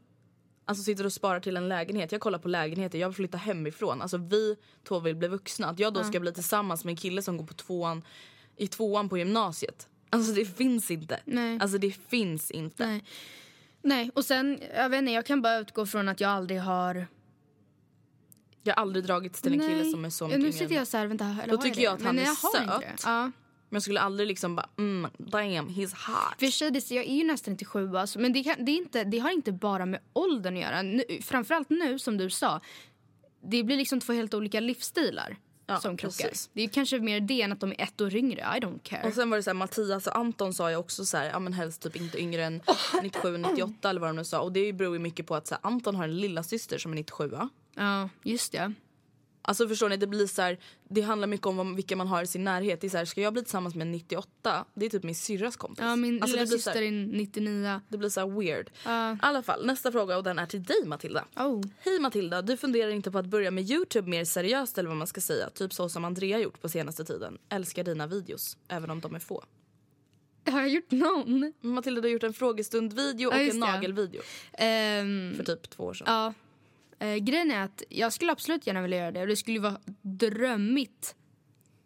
[0.65, 2.13] alltså sitter och sparar till en lägenhet.
[2.13, 4.03] Jag kollar på lägenheter, jag vill flytta hemifrån.
[4.03, 4.57] Alltså vi
[4.89, 5.67] två vill bli vuxna.
[5.67, 8.05] Att jag då ska bli tillsammans med en kille som går på tvåan,
[8.57, 9.89] i tvåan på gymnasiet.
[10.11, 11.21] Alltså det finns inte.
[11.25, 11.59] Nej.
[11.61, 12.87] Alltså det finns inte.
[12.87, 13.05] Nej.
[13.83, 17.07] Nej, och sen, jag vet inte, jag kan bara utgå från att jag aldrig har...
[18.63, 19.91] Jag har aldrig dragits till en kille Nej.
[19.91, 21.83] som är så mycket nu sitter jag så här, vänta, eller Då tycker det?
[21.83, 23.03] jag att han Men är jag söt.
[23.05, 23.31] Ja.
[23.75, 26.39] Men jag skulle aldrig liksom bara mm, damn he's hot.
[26.39, 28.77] För sig, det, jag är ju nästan inte sju alltså, men det, kan, det, är
[28.77, 30.83] inte, det har inte bara med åldern att göra.
[30.83, 32.61] Nu, framförallt nu som du sa,
[33.43, 36.25] det blir liksom två helt olika livsstilar Ja, som krockar.
[36.29, 36.51] precis.
[36.53, 38.41] Det är kanske mer det än att de är ett år yngre.
[38.41, 39.09] I don't care.
[39.09, 41.39] Och sen var det så här, Mattias och Anton sa ju också så här, ja
[41.39, 42.63] men helst typ inte yngre än
[43.03, 44.41] 97, 98 eller vad de nu sa.
[44.41, 46.93] Och det beror ju mycket på att så här, Anton har en lilla syster som
[46.93, 47.49] är 97 va?
[47.75, 48.73] Ja, just det.
[49.47, 52.23] Alltså förstår ni, det blir så här, det handlar mycket om vad- vilka man har
[52.23, 52.81] i sin närhet.
[52.81, 54.65] Det är så här, ska jag bli tillsammans med en 98?
[54.75, 55.85] Det är typ min syrras kompis.
[55.85, 57.81] Ja, min alltså, lilla syster är 99.
[57.89, 58.69] Det blir så här weird.
[59.17, 61.25] I alla fall, nästa fråga och den är till dig Matilda.
[61.37, 61.63] Oh.
[61.79, 65.07] Hej Matilda, du funderar inte på att börja med Youtube mer seriöst eller vad man
[65.07, 65.51] ska säga?
[65.51, 67.39] Typ så som Andrea gjort på senaste tiden.
[67.49, 69.45] Älskar dina videos, även om de är få.
[70.51, 71.53] Har jag gjort någon?
[71.61, 73.67] Matilda, du har gjort en frågestund-video och Ja, en just det.
[73.67, 76.05] nagelvideo Ehm, för typ två år sedan.
[76.11, 76.35] Ja.
[76.99, 79.21] Eh, grejen är att jag skulle absolut gärna vilja göra det.
[79.21, 81.15] Och det skulle ju vara drömmigt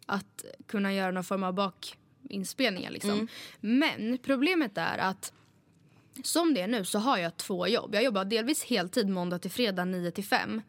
[0.05, 2.91] att kunna göra någon form av bakinspelningar.
[2.91, 3.27] Liksom.
[3.59, 5.33] Men problemet är att
[6.23, 7.95] som det är nu så har jag två jobb.
[7.95, 10.61] Jag jobbar delvis heltid måndag till fredag 9 till 5.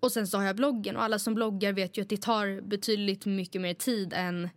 [0.00, 2.60] Och sen så har jag bloggen och alla som bloggar vet ju att det tar
[2.60, 4.48] betydligt mycket mer tid än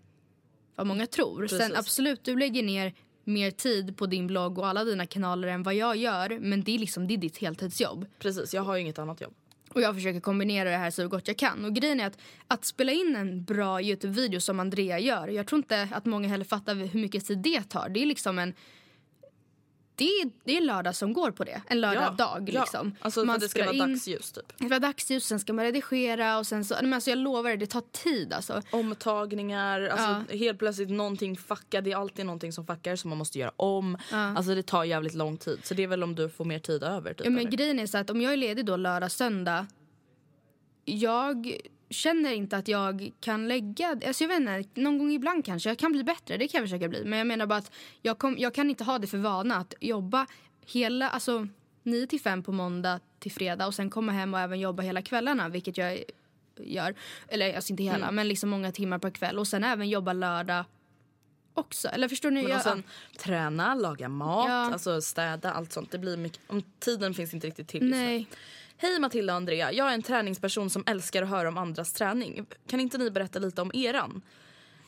[0.76, 1.48] vad många tror.
[1.48, 1.78] Sen Precis.
[1.78, 2.94] absolut, du lägger ner
[3.28, 6.40] mer tid på din blogg och alla dina kanaler än vad jag gör.
[6.40, 8.06] Men det är liksom det är ditt heltidsjobb.
[8.20, 9.34] Precis, jag har ju inget annat jobb.
[9.70, 11.66] Och jag försöker kombinera det här så gott jag kan.
[11.66, 15.28] Och grejen är att, att spela in en bra Youtube-video som Andrea gör.
[15.28, 17.90] Jag tror inte att många heller fattar hur mycket tid det tar.
[17.90, 18.54] Det är liksom en...
[19.98, 21.62] Det är, det är lördag som går på det.
[21.68, 22.62] En lördag-dag ja.
[22.62, 22.96] liksom.
[23.00, 24.54] Alltså för att det ska vara in- dagsljus typ.
[24.58, 26.76] Det var dagsljus, sen ska man redigera och sen så...
[26.82, 28.62] Men alltså jag lovar det tar tid alltså.
[28.72, 31.82] Omtagningar, alltså helt plötsligt någonting fuckar.
[31.82, 33.98] Det är alltid någonting som fuckar som man måste göra om.
[34.12, 35.60] Alltså det tar jävligt lång tid.
[35.64, 37.26] Så det är väl om du får mer tid över typ.
[37.26, 37.52] Ja, men eller?
[37.52, 39.68] grejen är så att om jag är ledig då lördag, söndag.
[40.86, 41.58] Jag
[41.90, 43.90] känner inte att jag kan lägga...
[44.08, 45.70] Alltså jag vet inte, någon gång ibland kanske.
[45.70, 47.06] Jag kan bli bättre, det kan jag försöka bli.
[47.06, 47.72] Men jag menar bara att
[48.02, 50.28] jag, kom, jag kan inte ha det för vana att jobba
[50.66, 51.10] hela...
[51.10, 51.48] Alltså
[51.84, 55.02] 9 till 5 på måndag till fredag och sen komma hem och även jobba hela
[55.02, 56.04] kvällarna, vilket jag
[56.60, 56.96] gör.
[57.28, 59.40] Eller alltså inte hela, men liksom många timmar per kväll.
[59.40, 60.66] Och sen även jobba lördag
[61.54, 61.88] också.
[61.88, 62.42] Eller förstår ni?
[62.44, 62.84] Men Jag, sen
[63.18, 64.54] träna, laga mat, Ja.
[64.74, 65.92] alltså städa, allt sånt.
[65.92, 67.82] Det blir mycket, om tiden finns inte riktigt till.
[67.82, 68.26] just nu.
[68.80, 72.46] Hej Matilda och Andrea, jag är en träningsperson som älskar att höra om andras träning.
[72.68, 74.22] Kan inte ni berätta lite om eran?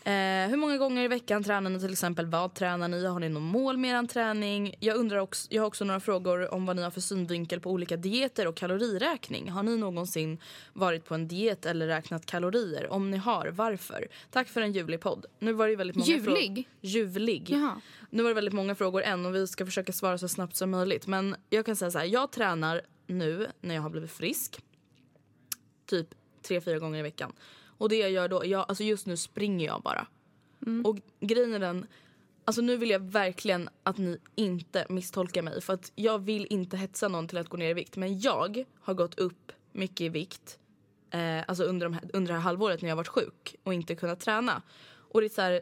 [0.04, 2.26] Eh, hur många gånger i veckan tränar ni till exempel?
[2.26, 3.06] Vad tränar ni?
[3.06, 4.76] Har ni någon mål med er träning?
[4.80, 7.72] Jag, undrar också, jag har också några frågor om vad ni har för synvinkel på
[7.72, 9.50] olika dieter och kaloriräkning.
[9.50, 10.40] Har ni någonsin
[10.74, 12.92] varit på en diet eller räknat kalorier?
[12.92, 14.08] Om ni har, varför?
[14.32, 15.26] Tack för en ljuvlig podd.
[15.40, 16.70] Nu var det väldigt många Ljuvlig?
[16.82, 17.50] Ljuvlig?
[17.50, 17.82] Jaha.
[18.10, 20.72] Nu var det väldigt många frågor än och vi ska försöka svara så snabbt som
[20.72, 21.08] möjligt.
[21.08, 24.64] Men jag kan säga så här, jag tränar nu när jag har blivit frisk.
[25.86, 26.08] Typ
[26.42, 27.34] tre, fyra gånger i veckan.
[27.64, 30.08] Och det jag gör då, jag, alltså just nu springer jag bara.
[30.84, 31.88] Och grejen är den,
[32.46, 35.62] alltså nu vill jag verkligen att ni inte misstolkar mig.
[35.62, 37.98] För att jag vill inte hetsa någon till att gå ner i vikt.
[37.98, 40.60] Men jag har gått upp mycket i vikt
[41.12, 43.96] eh, alltså under, de här, under det här halvåret när jag varit sjuk och inte
[43.96, 44.62] kunnat träna.
[44.92, 45.62] Och det är så här,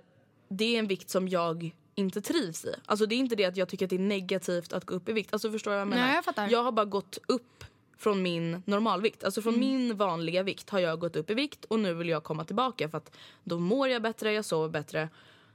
[0.49, 2.75] det är en vikt som jag inte trivs i.
[2.85, 5.09] Alltså det är inte det att jag tycker att det är negativt att gå upp
[5.09, 5.33] i vikt.
[5.33, 6.05] Alltså förstår du vad jag menar?
[6.05, 6.49] Nej, jag fattar.
[6.49, 7.63] Jag har bara gått upp
[7.97, 9.23] från min normalvikt.
[9.23, 9.53] Alltså Mm.
[9.53, 12.43] från min vanliga vikt har jag gått upp i vikt och nu vill jag komma
[12.45, 15.09] tillbaka för att då mår jag bättre, jag sover bättre.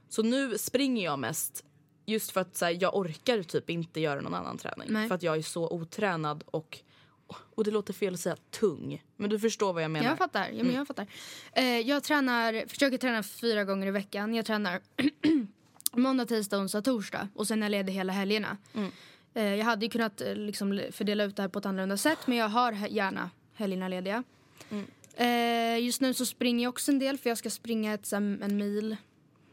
[0.09, 1.63] Så nu springer jag mest
[2.05, 4.87] just för att så här, jag orkar typ inte göra någon annan träning.
[4.91, 5.07] Nej.
[5.07, 6.79] För att jag är så otränad och,
[7.55, 9.03] och det låter fel att säga tung.
[9.15, 10.09] Men du förstår vad jag menar.
[10.09, 10.49] Jag fattar.
[10.53, 11.07] Ja, men jag, fattar.
[11.53, 14.35] Eh, jag tränar, försöker träna fyra gånger i veckan.
[14.35, 14.81] Jag tränar
[15.97, 17.27] måndag, tisdag, onsdag, torsdag.
[17.35, 18.57] Och sen är jag ledig hela helgerna.
[19.33, 22.19] Eh, jag hade ju kunnat eh, liksom, fördela ut det här på ett annorlunda sätt.
[22.25, 24.23] Men jag har gärna helgerna lediga.
[25.15, 27.17] Eh, just nu så springer jag också en del.
[27.17, 28.95] För jag ska springa ett, en mil.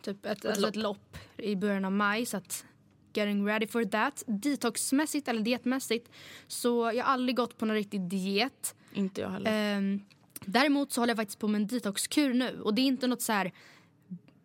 [0.02, 2.26] Typ ett, alltså ett lopp i början av maj.
[2.26, 2.64] Så att
[3.12, 4.22] getting ready for that.
[4.26, 6.10] Detoxmässigt eller dietmässigt.
[6.46, 8.74] Så jag har aldrig gått på någon riktig diet.
[8.92, 9.76] Inte jag heller.
[9.76, 10.00] Ehm,
[10.40, 12.60] däremot så håller jag faktiskt på med en detoxkur nu.
[12.60, 13.52] Och det är inte något så här...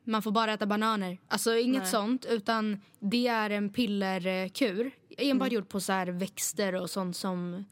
[0.05, 1.17] Man får bara äta bananer.
[1.27, 1.91] Alltså inget Nej.
[1.91, 2.25] sånt.
[2.25, 4.91] Utan det är en pillerkur.
[5.17, 5.55] Enbart Mm.
[5.55, 7.65] gjort på så här växter och sånt som...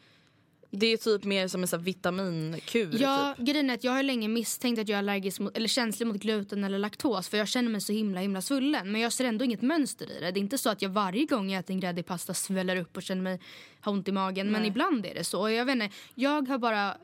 [0.75, 2.97] Det är typ mer som en här vitaminkur.
[3.01, 3.45] Ja, Typ.
[3.47, 6.15] grejen är att jag har länge misstänkt att jag är allergisk mot, eller känslig mot
[6.17, 7.29] gluten eller laktos.
[7.29, 8.91] För jag känner mig så himla himla svullen.
[8.91, 10.31] Men jag ser ändå inget mönster i det.
[10.31, 12.97] Det är inte så att jag varje gång jag äter en gräddig pasta sväller upp
[12.97, 13.39] och känner mig
[13.81, 14.51] har ont i magen.
[14.51, 14.69] Men Nej.
[14.69, 15.41] ibland är det så.
[15.41, 16.97] Och jag vet inte, jag har bara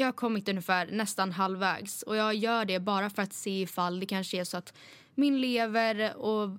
[0.00, 2.02] jag har kommit ungefär nästan halvvägs.
[2.02, 4.74] Och jag gör det bara för att se ifall det kanske är så att
[5.14, 6.50] min lever och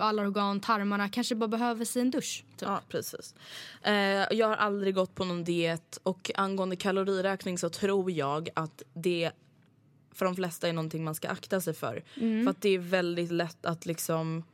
[0.00, 2.44] alla organ, tarmarna kanske bara behöver sig en dusch.
[2.56, 2.68] Typ.
[2.68, 3.34] Ja, precis.
[3.82, 3.92] Eh,
[4.30, 9.30] jag har aldrig gått på någon diet och angående kaloriräkning så tror jag att det
[10.14, 12.04] för de flesta är någonting man ska akta sig för.
[12.44, 14.44] För att det är väldigt lätt att liksom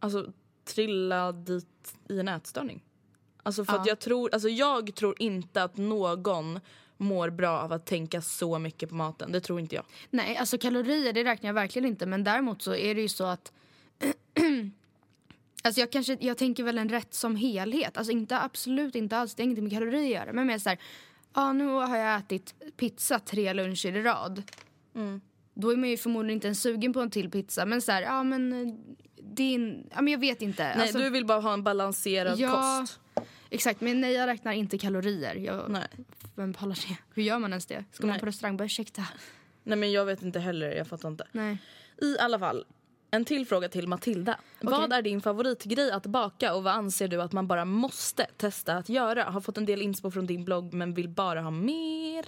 [0.00, 0.32] alltså
[0.64, 2.82] trilla dit i en ätstörning.
[3.46, 3.90] Alltså för att Ja.
[3.90, 6.60] jag tror, alltså jag tror inte att någon
[6.96, 9.32] mår bra av att tänka så mycket på maten.
[9.32, 9.84] Det tror inte jag.
[10.10, 12.06] Nej, alltså kalorier det räknar jag verkligen inte.
[12.06, 13.52] Men däremot så är det ju så att...
[15.62, 17.96] alltså jag, kanske, jag tänker väl en rätt som helhet.
[17.96, 20.32] Alltså inte absolut inte alls, det har ingenting med kalorier att göra.
[20.32, 20.78] Men mer så här,
[21.34, 24.42] ja nu har jag ätit pizza tre luncher i rad.
[25.54, 27.66] Då är man ju förmodligen inte ens sugen på en till pizza.
[27.66, 28.74] Men så här, ja men eh,
[29.54, 30.62] en, ja men jag vet inte.
[30.62, 32.80] Nej, Alltså, du vill bara ha en balanserad Ja.
[32.80, 33.00] kost.
[33.50, 35.34] Exakt, men nej jag räknar inte kalorier.
[35.34, 35.88] Jag, Nej.
[36.34, 36.96] Vem pallar det?
[37.14, 37.84] Hur gör man ens det?
[37.92, 38.20] Ska man Nej.
[38.20, 39.02] på restaurang bara ursäkta?
[39.62, 41.26] Nej men jag vet inte heller, jag fattar inte.
[41.32, 41.58] Nej.
[42.02, 42.64] I alla fall,
[43.10, 44.38] en till fråga till Matilda.
[44.60, 48.76] Vad är din favoritgrej att baka och vad anser du att man bara måste testa
[48.76, 49.24] att göra?
[49.24, 52.26] Har fått en del inspo från din blogg men vill bara ha mer.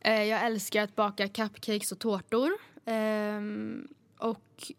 [0.00, 2.52] Eh, jag älskar att baka cupcakes och tårtor.
[2.84, 4.72] Ehm, och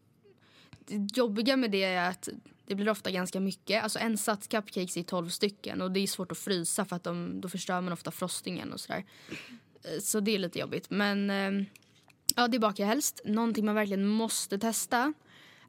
[0.80, 2.30] det jobbiga med det är att
[2.66, 3.84] det blir ofta ganska mycket.
[3.84, 7.04] Alltså en sats cupcakes är 12 stycken och det är svårt att frysa för att
[7.04, 9.06] de, då förstör man ofta frostingen och sådär.
[9.84, 10.90] Eh, så det är lite jobbigt.
[10.90, 11.66] Men ehm,
[12.36, 13.22] ja, det bakar jag helst.
[13.26, 15.14] Någonting man verkligen måste testa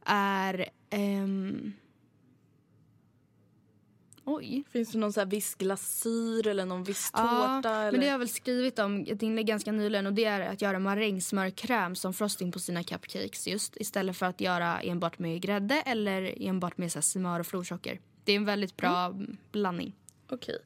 [0.05, 0.69] är...
[0.91, 1.73] ehm,
[4.29, 4.65] Oj.
[4.71, 7.21] Finns det någon så här viss glasyr eller någon viss Ja,
[7.63, 7.77] tårta?
[7.77, 7.93] eller?
[7.93, 10.63] men det har jag väl skrivit om ett inlägg ganska nyligen och det är att
[10.63, 15.75] göra marängsmörkräm som frosting på sina cupcakes just istället för att göra enbart med grädde
[15.87, 18.01] eller enbart med så smör och florsocker.
[18.25, 19.15] Det är en väldigt bra
[19.53, 19.95] blandning.
[20.31, 20.59] Okej.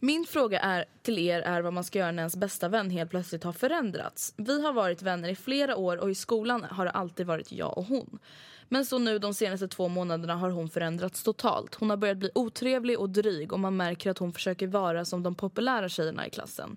[0.00, 3.10] Min fråga är, till er är vad man ska göra när ens bästa vän helt
[3.10, 4.34] plötsligt har förändrats.
[4.36, 7.78] Vi har varit vänner i flera år och i skolan har det alltid varit jag
[7.78, 8.18] och hon.
[8.68, 11.74] Men så nu de senaste två månaderna har hon förändrats totalt.
[11.74, 15.22] Hon har börjat bli otrevlig och dryg och man märker att hon försöker vara som
[15.22, 16.76] de populära tjejerna i klassen.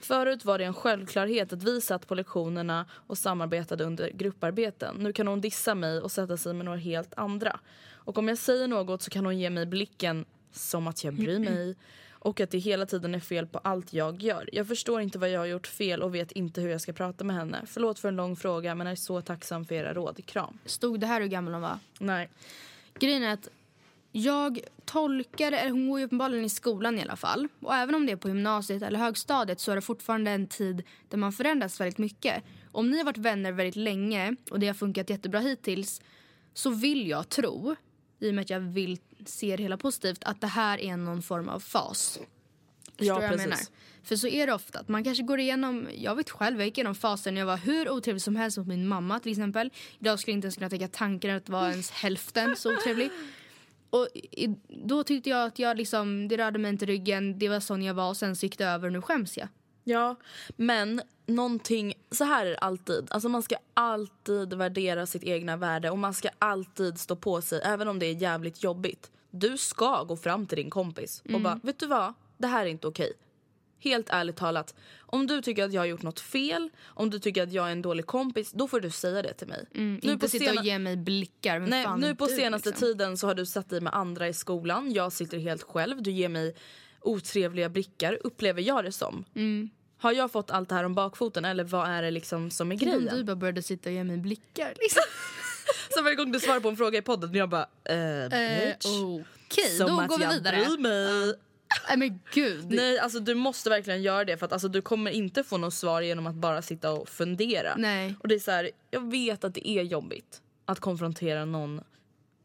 [0.00, 4.96] Förut var det en självklarhet att vi satt på lektionerna och samarbetade under grupparbeten.
[4.96, 7.60] Nu kan hon dissa mig och sätta sig med några helt andra.
[7.92, 11.38] Och om jag säger något så kan hon ge mig blicken som att jag bryr
[11.38, 11.76] mig
[12.18, 14.48] och att det hela tiden är fel på allt jag gör.
[14.52, 17.24] Jag förstår inte vad jag har gjort fel och vet inte hur jag ska prata
[17.24, 17.62] med henne.
[17.66, 20.26] Förlåt för en lång fråga men är så tacksam för era råd.
[20.26, 20.58] Kram.
[20.64, 21.78] Stod det här hur gammal hon var?
[21.98, 22.28] Nej.
[22.98, 23.48] Grejen är att
[24.12, 27.48] jag tolkar, eller hon går ju uppenbarligen i skolan i alla fall.
[27.60, 30.82] Och även om det är på gymnasiet eller högstadiet så är det fortfarande en tid
[31.08, 32.44] där man förändras väldigt mycket.
[32.72, 36.00] Om ni har varit vänner väldigt länge och det har funkat jättebra hittills
[36.54, 37.76] så vill jag tro,
[38.18, 41.22] i och med att jag vill se det hela positivt, att det här är någon
[41.22, 42.18] form av fas.
[42.98, 43.46] Förstår Ja, jag precis.
[43.46, 43.58] menar?
[44.02, 44.78] För så är det ofta.
[44.78, 47.56] Att man kanske går igenom, jag vet själv, jag gick igenom fasen när jag var
[47.56, 49.70] hur otrevlig som helst mot min mamma till exempel.
[49.98, 53.10] Idag skulle jag inte ens kunna tänka tanken att vara ens hälften så otrevlig.
[53.90, 54.48] Och i,
[54.86, 57.94] då tyckte jag att jag liksom, det rörde mig inte ryggen, det var sån jag
[57.94, 59.48] var och sen så gick det över och nu skäms jag.
[59.88, 60.16] Ja,
[60.56, 63.06] men någonting, så här är det alltid.
[63.10, 67.60] Alltså man ska alltid värdera sitt egna värde och man ska alltid stå på sig
[67.64, 69.10] även om det är jävligt jobbigt.
[69.30, 72.14] Du ska gå fram till din kompis och bara, vet du vad?
[72.38, 73.12] Det här är inte okej.
[73.80, 77.42] Helt ärligt talat, om du tycker att jag har gjort något fel, om du tycker
[77.42, 79.66] att jag är en dålig kompis, då får du säga det till mig.
[79.74, 81.60] Mm, inte sitta sena- och ge mig blickar.
[81.60, 82.86] Nej, nu på du, senaste liksom.
[82.86, 84.92] tiden så har du satt dig med andra i skolan.
[84.92, 86.02] Jag sitter helt själv.
[86.02, 86.54] Du ger mig
[87.00, 89.24] otrevliga blickar, upplever jag det som.
[89.34, 89.70] Mm.
[89.98, 92.74] Har jag fått allt det här om bakfoten eller vad är det liksom som är
[92.74, 93.16] om grejen?
[93.16, 94.74] du bara började sitta och ge mig blickar.
[94.80, 95.02] Liksom.
[95.94, 98.86] Så varje gång du svarar på en fråga i podden jag bara eh, Eh, bitch.
[98.86, 100.56] Okej, som då att går vi jag vidare.
[100.56, 101.34] bryr mig.
[101.88, 102.66] Nej men gud.
[102.70, 105.74] Nej alltså du måste verkligen göra det för att alltså, du kommer inte få något
[105.74, 107.74] svar genom att bara sitta och fundera.
[107.76, 108.14] Nej.
[108.20, 111.80] Och det är så här, jag vet att det är jobbigt att konfrontera någon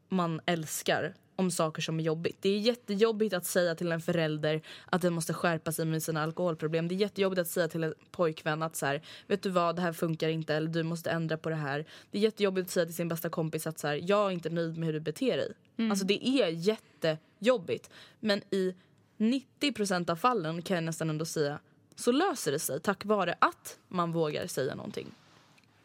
[0.09, 2.37] man älskar om saker som är jobbigt.
[2.41, 6.23] Det är jättejobbigt att säga till en förälder att den måste skärpa sig med sina
[6.23, 6.87] alkoholproblem.
[6.87, 9.81] Det är jättejobbigt att säga till en pojkvän att så här, vet du vad, det
[9.81, 11.85] här funkar inte eller du måste ändra på det här.
[12.11, 14.49] Det är jättejobbigt att säga till sin bästa kompis att så här, jag är inte
[14.49, 15.53] nöjd med hur du beter dig.
[15.89, 17.89] Alltså det är jättejobbigt.
[18.19, 18.75] Men i
[19.17, 21.59] 90% av fallen kan jag nästan ändå säga
[21.95, 25.11] så löser det sig tack vare att man vågar säga någonting.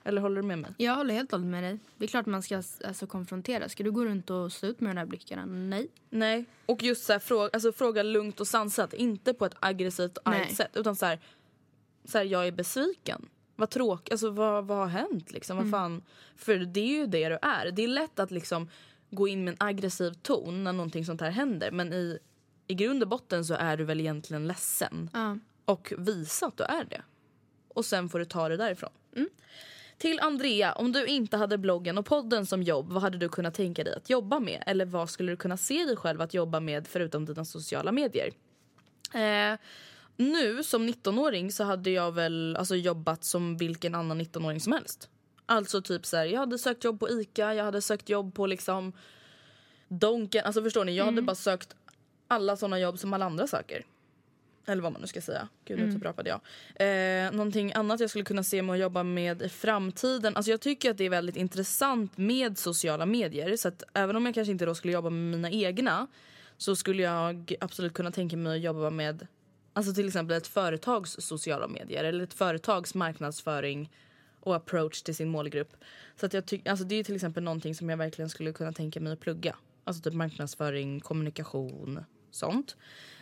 [0.08, 0.70] Eller håller du med mig?
[0.76, 1.78] Jag håller helt och hållet med dig.
[1.96, 3.68] Det är klart man ska alltså, konfrontera.
[3.68, 5.46] Ska du gå runt och stå ut med de där blickarna?
[5.46, 5.88] Nej.
[6.10, 6.44] Nej.
[6.66, 8.94] Och just så här, fråga, alltså, fråga lugnt och sansat.
[8.94, 10.76] Inte på ett aggressivt och argt sätt.
[10.76, 11.18] Utan så här,
[12.04, 13.28] så här, jag är besviken.
[13.56, 14.12] Vad tråkigt.
[14.12, 15.56] Alltså vad, vad har hänt liksom?
[15.56, 16.02] Vad fan?
[16.36, 17.70] För det är ju det du är.
[17.70, 18.68] Det är lätt att liksom
[19.10, 21.70] gå in med en aggressiv ton när någonting sånt här händer.
[21.70, 22.18] Men i,
[22.66, 25.10] i grund och botten så är du väl egentligen ledsen.
[25.12, 25.38] Ja.
[25.64, 27.02] Och visa att du är det.
[27.68, 28.90] Och sen får du ta det därifrån.
[29.98, 33.54] Till Andrea, om du inte hade bloggen och podden som jobb, vad hade du kunnat
[33.54, 34.62] tänka dig att jobba med?
[34.66, 38.30] Eller vad skulle du kunna se dig själv att jobba med förutom dina sociala medier?
[39.14, 39.58] Eh,
[40.16, 45.08] nu som 19-åring så hade jag väl alltså, jobbat som vilken annan 19-åring som helst.
[45.46, 48.46] Alltså typ så här, jag hade sökt jobb på ICA, jag hade sökt jobb på
[48.46, 48.92] liksom
[49.88, 50.44] Donken.
[50.44, 51.76] Alltså förstår ni, jag hade bara sökt
[52.28, 53.84] alla såna jobb som alla andra söker.
[54.68, 55.48] Eller vad man nu ska säga.
[55.64, 56.40] Gud, nu typrapade jag.
[56.74, 60.36] Eh, någonting annat jag skulle kunna se mig att jobba med i framtiden.
[60.36, 63.56] Alltså jag tycker att det är väldigt intressant med sociala medier.
[63.56, 66.06] Så att även om jag kanske inte då skulle jobba med mina egna
[66.56, 69.26] så skulle jag absolut kunna tänka mig att jobba med
[69.72, 73.90] alltså till exempel ett företags sociala medier eller ett företags marknadsföring
[74.40, 75.76] och approach till sin målgrupp.
[76.16, 78.72] Så att jag tyck, alltså det är till exempel någonting som jag verkligen skulle kunna
[78.72, 79.56] tänka mig att plugga.
[79.84, 82.76] Alltså typ marknadsföring, kommunikation, sånt.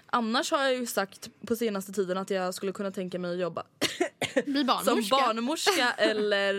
[0.07, 3.39] Annars har jag ju sagt på senaste tiden att jag skulle kunna tänka mig att
[3.39, 3.63] jobba
[4.47, 5.17] Bli som barnmorska.
[5.17, 6.55] barnmorska eller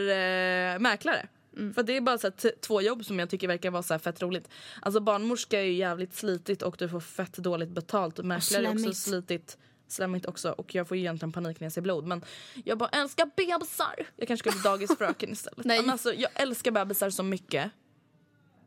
[0.74, 1.28] eh, mäklare.
[1.76, 2.32] För det är bara så
[2.62, 4.50] två jobb som jag tycker verkar vara så fett roligt.
[4.82, 8.20] Alltså barnmorska är ju jävligt slitigt och du får fett dåligt betalt.
[8.20, 9.58] Och mäklare är också slitigt.
[9.90, 12.06] Slemmigt också och jag får ju egentligen panik när jag ser blod.
[12.08, 12.26] Men
[12.66, 13.96] jag bara älskar bebisar.
[14.16, 15.66] Jag kanske ska bli dagisfröken istället.
[15.66, 15.82] Nej.
[15.82, 17.72] Men alltså, jag älskar bebisar så mycket.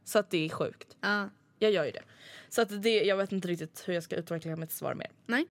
[0.05, 0.97] Så att det är sjukt.
[1.01, 1.29] Ja.
[1.61, 2.03] Jag gör ju det.
[2.49, 5.11] Så att det, jag vet inte riktigt hur jag ska utveckla mitt svar mer.
[5.27, 5.47] Nej.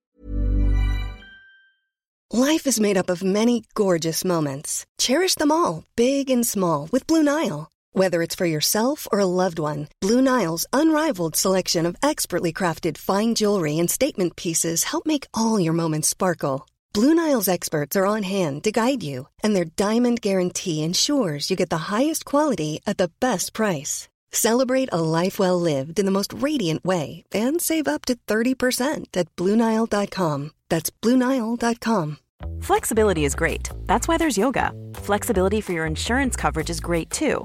[2.32, 4.84] Life is made up of many gorgeous moments.
[4.98, 7.68] Cherish them all, big and small, with Blue Nile.
[7.92, 12.98] Whether it's for yourself or a loved one, Blue Nile's unrivaled selection of expertly crafted
[12.98, 16.66] fine jewelry and statement pieces help make all your moments sparkle.
[16.92, 21.56] Blue Nile's experts are on hand to guide you, and their diamond guarantee ensures you
[21.56, 24.08] get the highest quality at the best price.
[24.32, 29.06] Celebrate a life well lived in the most radiant way and save up to 30%
[29.14, 30.50] at BlueNile.com.
[30.68, 32.18] That's BlueNile.com.
[32.60, 33.68] Flexibility is great.
[33.86, 34.72] That's why there's yoga.
[34.94, 37.44] Flexibility for your insurance coverage is great too.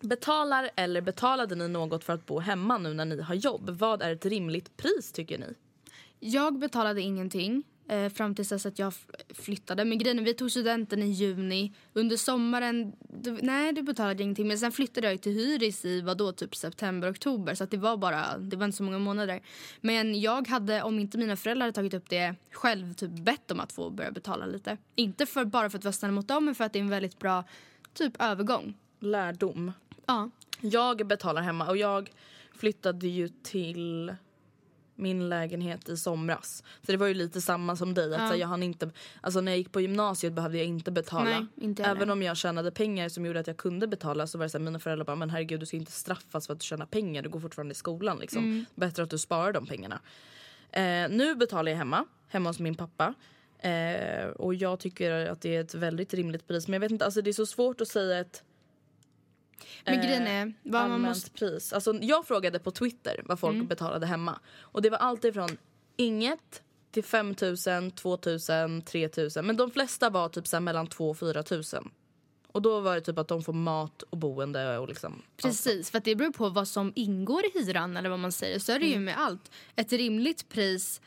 [0.00, 3.70] Betalar eller betalade ni något för att bo hemma nu när ni har jobb?
[3.70, 5.54] Vad är ett rimligt pris tycker ni?
[6.20, 8.92] Jag betalade ingenting eh, fram tills dess att jag
[9.34, 9.84] flyttade.
[9.84, 11.72] Men grejen vi tog studenten i juni.
[11.92, 14.48] Under sommaren, du, nej du betalade ingenting.
[14.48, 17.54] Men sen flyttade jag till hyris i vadå, typ september, oktober.
[17.54, 19.40] Så det var bara, det var inte så många månader.
[19.80, 23.60] Men jag hade, om inte mina föräldrar hade tagit upp det själv, typ bett om
[23.60, 24.76] att få börja betala lite.
[24.94, 26.90] Inte för, bara för att vara snäll mot dem, men för att det är en
[26.90, 27.44] väldigt bra
[27.94, 28.74] typ övergång.
[29.00, 29.72] Lärdom.
[30.10, 30.30] Ja.
[30.60, 32.10] Jag betalar hemma och jag
[32.54, 34.14] flyttade ju till
[34.94, 36.64] min lägenhet i somras.
[36.86, 38.14] Så det var ju lite samma som dig.
[38.14, 38.36] Att Ja.
[38.36, 38.90] jag hann inte,
[39.20, 41.24] alltså när jag gick på gymnasiet behövde jag inte betala.
[41.24, 41.84] Nej, inte.
[41.84, 44.58] Även om jag tjänade pengar som gjorde att jag kunde betala så var det så
[44.58, 47.22] här, mina föräldrar bara men herregud du ska inte straffas för att du tjänar pengar.
[47.22, 48.44] Du går fortfarande i skolan liksom.
[48.44, 48.64] Mm.
[48.74, 50.00] Bättre att du sparar de pengarna.
[50.70, 53.14] Eh, nu betalar jag hemma, hemma hos min pappa.
[53.58, 56.68] Eh, och jag tycker att det är ett väldigt rimligt pris.
[56.68, 58.42] Men jag vet inte, alltså det är så svårt att säga ett
[59.84, 61.30] Men eh, grejen är, vad man måste...
[61.30, 61.72] pris.
[61.72, 63.66] Alltså, jag frågade på Twitter vad folk Mm.
[63.66, 64.40] betalade hemma.
[64.60, 65.56] Och det var alltid från
[65.96, 67.34] inget till 5
[67.66, 69.44] 000, 2 000, 3 000.
[69.44, 71.62] Men de flesta var typ så här mellan 2 och 4 000.
[72.52, 75.22] Och då var det typ att de får mat och boende och liksom...
[75.36, 78.58] Precis, för att det beror på vad som ingår i hyran eller vad man säger.
[78.58, 79.50] Så är det ju med allt.
[79.76, 81.00] Ett rimligt pris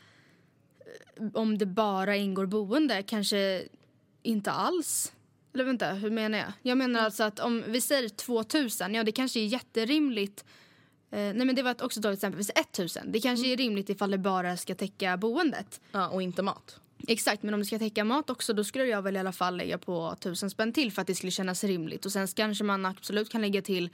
[1.16, 3.62] eh, om det bara ingår boende kanske
[4.22, 5.12] inte alls.
[5.54, 6.52] Eller vänta, hur menar jag?
[6.62, 10.44] Jag menar alltså att om vi säger 2000, ja det kanske är jätterimligt.
[11.10, 12.38] Eh, nej men det var ett också dåligt exempel.
[12.38, 13.12] Vi säger 1000.
[13.12, 15.80] Det kanske är rimligt ifall det bara ska täcka boendet.
[15.92, 16.80] Ja, och inte mat.
[17.08, 19.56] Exakt, men om det ska täcka mat också då skulle jag väl i alla fall
[19.56, 22.06] lägga på tusen spänn till för att det skulle kännas rimligt.
[22.06, 23.90] Och sen kanske man absolut kan lägga till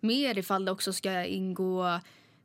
[0.00, 2.00] mer ifall det också ska ingå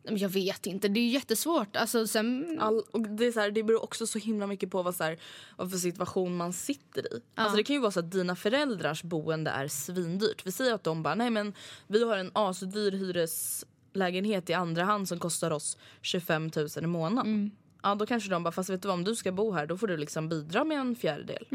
[0.10, 1.76] Jag vet inte, det är jättesvårt.
[1.76, 4.84] Alltså, sen, All, och det, är så här, det beror också så himla mycket på
[4.84, 5.18] vad, så här,
[5.58, 7.22] vad för situation man sitter i.
[7.36, 10.46] Alltså det kan ju vara så att dina föräldrars boende är svindyrt.
[10.46, 11.54] Vi säger att de bara, nej men
[11.88, 17.52] vi har en asdyr hyreslägenhet i andra hand som kostar oss 25 000 i månaden.
[17.84, 19.78] Ja då kanske de bara, fast vet du vad om du ska bo här då
[19.78, 21.46] får du liksom bidra med en fjärdedel.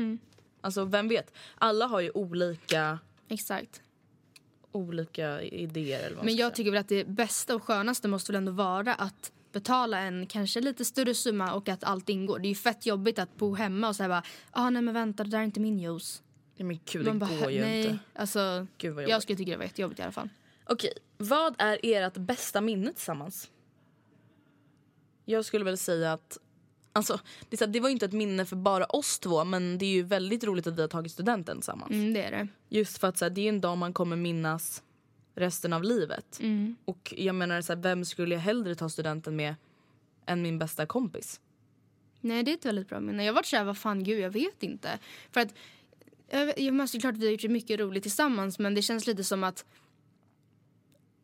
[0.61, 1.34] Alltså vem vet.
[1.55, 2.98] Alla har ju olika,
[3.28, 3.82] Exakt.
[4.73, 6.57] Olika idéer eller vad Men jag säga.
[6.57, 10.61] tycker väl att det bästa och skönaste måste väl ändå vara att betala en kanske
[10.61, 12.39] lite större summa och att allt ingår.
[12.39, 15.25] Det är ju fett jobbigt att bo hemma och säga bara, ah, nej men vänta
[15.25, 16.23] det där är inte min juice.
[16.57, 17.81] Ja, men gud Man det bara, går ju nej.
[17.87, 17.99] inte.
[18.14, 20.29] Alltså, Gud vad jag skulle tycka det var jättejobbigt i alla fall.
[20.66, 23.51] Okej, vad är ert bästa minne tillsammans?
[25.25, 26.39] Jag skulle väl säga att
[26.93, 29.78] Alltså, det, så här, det var ju inte ett minne för bara oss två men
[29.78, 31.90] det är ju väldigt roligt att vi har tagit studenten tillsammans.
[31.90, 32.49] Mm, det är det.
[32.68, 34.82] Just för att så här, det är en dag man kommer minnas
[35.34, 36.38] resten av livet.
[36.40, 36.76] Mm.
[36.84, 39.55] Och jag menar så här, vem skulle jag hellre ta studenten med
[40.26, 41.40] än min bästa kompis?
[42.20, 43.24] Nej, det är ett väldigt bra minne.
[43.24, 44.99] Jag har varit såhär, vad fan gud, jag vet inte.
[45.30, 45.55] För att,
[46.57, 49.45] jag, måste klart att vi har gjort mycket roligt tillsammans men det känns lite som
[49.45, 49.64] att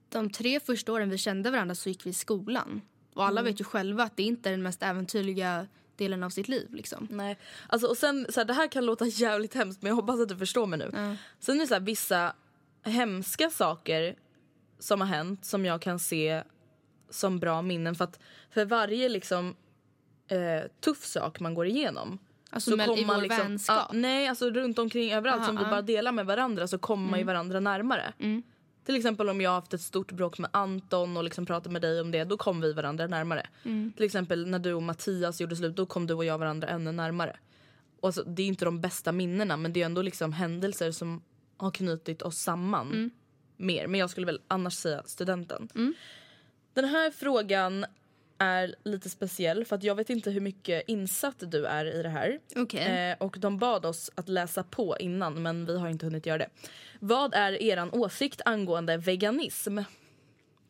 [0.09, 2.81] de tre första åren vi kände varandra så gick vi i skolan.
[3.19, 5.67] Och alla vet ju själva att det inte är den mest äventyrliga
[5.97, 7.09] delen av sitt liv liksom.
[7.11, 7.39] Nej.
[7.69, 10.29] Alltså, och sen, så här, det här kan låta jävligt hemskt men jag hoppas att
[10.29, 11.17] du förstår mig nu.
[11.41, 12.35] Sen är det så här, vissa
[12.85, 14.17] hemska saker
[14.79, 16.43] som har hänt som jag kan se
[17.11, 17.95] som bra minnen.
[17.95, 19.57] För att för varje liksom,
[20.29, 22.19] eh, tuff sak man går igenom
[22.51, 23.77] Alltså med, i kommer vår man liksom, vänskap.
[23.77, 27.11] Ja, nej, alltså runt omkring överallt Aha, som vi bara delar med varandra så kommer
[27.11, 28.13] man ju varandra närmare.
[28.19, 28.43] Mm.
[28.89, 31.83] Till exempel om jag har haft ett stort bråk med Anton och liksom pratat med
[31.83, 33.47] dig om det, då kom vi varandra närmare.
[33.65, 33.93] Mm.
[33.97, 36.93] Till exempel när du och Mattias gjorde slut, då kom du och jag varandra ännu
[36.93, 37.37] närmare.
[38.01, 41.23] Och alltså, det är inte de bästa minnena men det är ändå liksom händelser som
[41.57, 43.11] har knutit oss samman Mm.
[43.57, 43.87] mer.
[43.87, 45.69] Men jag skulle väl annars säga studenten.
[46.75, 47.87] Den här frågan
[48.39, 52.09] är lite speciell för att jag vet inte hur mycket insatt du är i det
[52.09, 52.41] här.
[52.57, 53.11] Okej.
[53.11, 56.39] Eh, och de bad oss att läsa på innan men vi har inte hunnit göra
[56.39, 56.49] det.
[57.01, 59.79] Vad är eran åsikt angående veganism?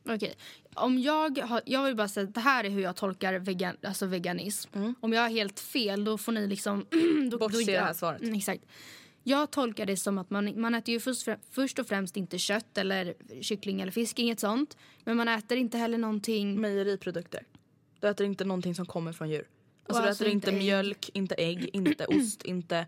[0.08, 0.34] Okej.
[0.74, 3.76] Om jag, har, jag vill bara säga att det här är hur jag tolkar vegan,
[3.82, 4.92] alltså veganism.
[5.00, 6.86] Om jag har helt fel då får ni liksom...
[7.30, 8.22] då, Bortse då, det här svaret.
[8.22, 8.64] Mm, exakt.
[9.22, 12.78] Jag tolkar det som att man, man äter ju först, först och främst inte kött
[12.78, 14.76] eller kyckling eller fisk, inget sånt.
[15.04, 16.60] Men man äter inte heller någonting...
[16.60, 17.42] Mejeriprodukter.
[18.00, 19.38] Du äter inte någonting som kommer från djur.
[19.38, 22.86] Alltså Och du alltså äter inte inte mjölk, inte ägg, inte ost, inte...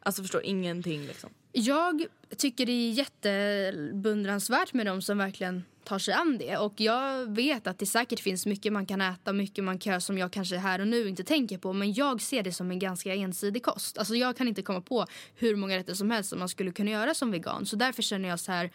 [0.00, 1.30] Alltså förstår ingenting liksom.
[1.52, 6.56] Jag tycker det är jättebeundransvärt med de som verkligen tar sig an det.
[6.56, 10.18] Och jag vet att det säkert finns mycket man kan äta, mycket man kan som
[10.18, 11.72] jag kanske här och nu inte tänker på.
[11.72, 13.98] Men jag ser det som en ganska ensidig kost.
[13.98, 16.90] Alltså jag kan inte komma på hur många rätter som helst som man skulle kunna
[16.90, 17.66] göra som vegan.
[17.66, 18.70] Så därför känner jag så här,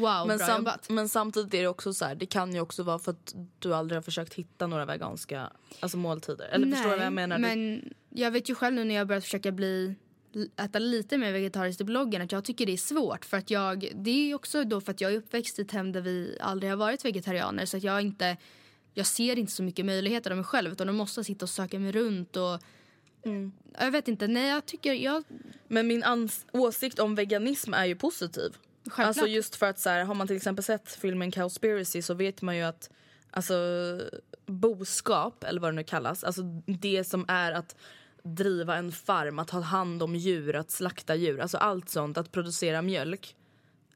[0.00, 0.88] wow, Men, bra sam- jobbat.
[0.90, 3.74] men samtidigt är det också så här, det kan ju också vara för att du
[3.74, 6.48] aldrig har försökt hitta några veganska alltså måltider.
[6.48, 7.38] Eller förstår du vad jag menar?
[7.38, 9.94] Men jag vet ju själv nu när jag börjat försöka bli
[10.56, 13.88] äta lite mer vegetariskt i bloggen att jag tycker det är svårt för att jag
[13.94, 16.72] det är också då för att jag är uppväxt i ett hem där vi aldrig
[16.72, 18.36] har varit vegetarianer så att jag inte
[18.94, 21.78] jag ser inte så mycket möjligheter av mig själv utan då måste sitta och söka
[21.78, 22.60] mig runt och
[23.24, 23.52] Mm.
[23.78, 25.24] jag vet inte, nej jag tycker jag
[25.68, 26.04] Men min
[26.52, 28.50] åsikt om veganism är ju positiv.
[28.90, 29.06] Självklart.
[29.06, 32.42] Alltså just för att så här, har man till exempel sett filmen Cowspiracy så vet
[32.42, 32.90] man ju att
[33.30, 33.54] alltså
[34.46, 37.76] boskap eller vad det nu kallas, alltså det som är att
[38.22, 42.32] driva en farm, att ha hand om djur, att slakta djur, alltså allt sånt, att
[42.32, 43.36] producera mjölk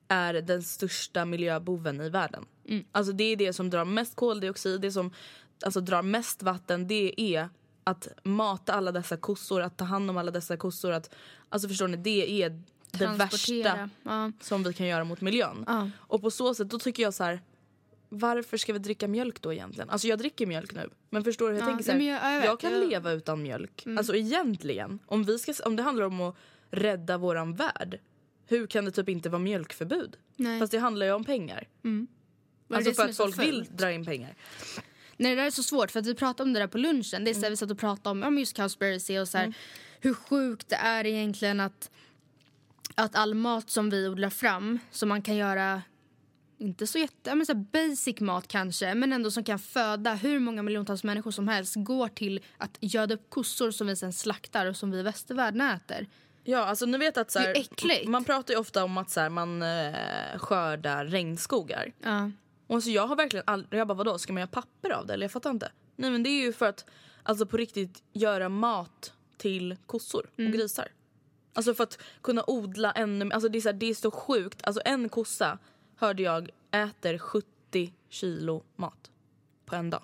[0.08, 2.44] är den största miljöboven i världen.
[2.92, 5.12] Alltså det är det som drar mest koldioxid, det som
[5.64, 7.48] alltså drar mest vatten, det är
[7.84, 11.14] att mata alla dessa kossor, att ta hand om alla dessa kossor, att
[11.48, 12.62] alltså förstår ni, det är
[12.98, 14.32] det värsta Ja.
[14.40, 15.64] som vi kan göra mot miljön.
[15.66, 15.90] Ja.
[15.96, 17.40] Och på så sätt då tycker jag så här.
[18.08, 19.90] Varför ska vi dricka mjölk då egentligen?
[19.90, 20.88] Alltså jag dricker mjölk nu.
[21.10, 21.84] Men förstår du hur jag Ja, tänker?
[21.84, 22.90] Så här, jag- jag vet, jag kan jag- Mm.
[22.90, 23.84] leva utan mjölk.
[23.98, 24.98] Alltså egentligen.
[25.06, 26.36] Om, vi ska, om det handlar om att
[26.70, 27.98] rädda våran värld.
[28.46, 30.16] Hur kan det typ inte vara mjölkförbud?
[30.36, 30.60] Nej.
[30.60, 31.68] Fast det handlar ju om pengar.
[32.68, 34.34] Det Alltså för att folk vill dra in pengar.
[35.16, 37.24] Nej, det där är så svårt för att vi pratade om det där på lunchen.
[37.24, 37.50] Det är så här, Mm.
[37.52, 39.54] vi satt och pratade om, om just Cowspiracy och så här,
[40.00, 41.90] hur sjukt det är egentligen att,
[42.94, 45.82] att all mat som vi odlar fram, som man kan göra
[46.58, 50.62] inte så jätte, men så basic mat kanske, men ändå som kan föda hur många
[50.62, 54.76] miljontals människor som helst går till att göda upp kossor som vi sen slaktar och
[54.76, 56.06] som vi i västvärlden äter.
[56.44, 59.28] Ja, alltså ni vet att så här, man pratar ju ofta om att så här,
[59.28, 61.92] man eh, skördar regnskogar.
[62.02, 62.30] Ja.
[62.66, 65.14] Och så jag har verkligen aldrig, jag bara vadå, ska man göra papper av det?
[65.14, 65.72] Eller jag fattar inte.
[65.96, 66.84] Nej men det är ju för att
[67.22, 70.88] alltså på riktigt göra mat till kossor och grisar.
[71.54, 74.10] Alltså för att kunna odla ännu mer, alltså det är så, här, det är så
[74.10, 74.60] sjukt.
[74.64, 75.58] Alltså en kossa
[75.96, 79.10] hörde jag äter 70 kilo mat
[79.66, 80.02] på en dag.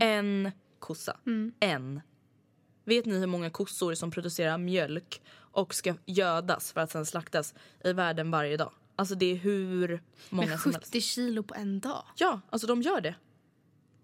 [0.00, 1.16] En kossa.
[1.60, 2.00] En.
[2.84, 7.54] Vet ni hur många kossor som producerar mjölk och ska gödas för att sen slaktas
[7.84, 8.72] i världen varje dag?
[8.96, 10.86] Alltså det är hur många Men som helst.
[10.86, 12.04] 70 kilo på en dag?
[12.16, 13.14] Ja, alltså de gör det.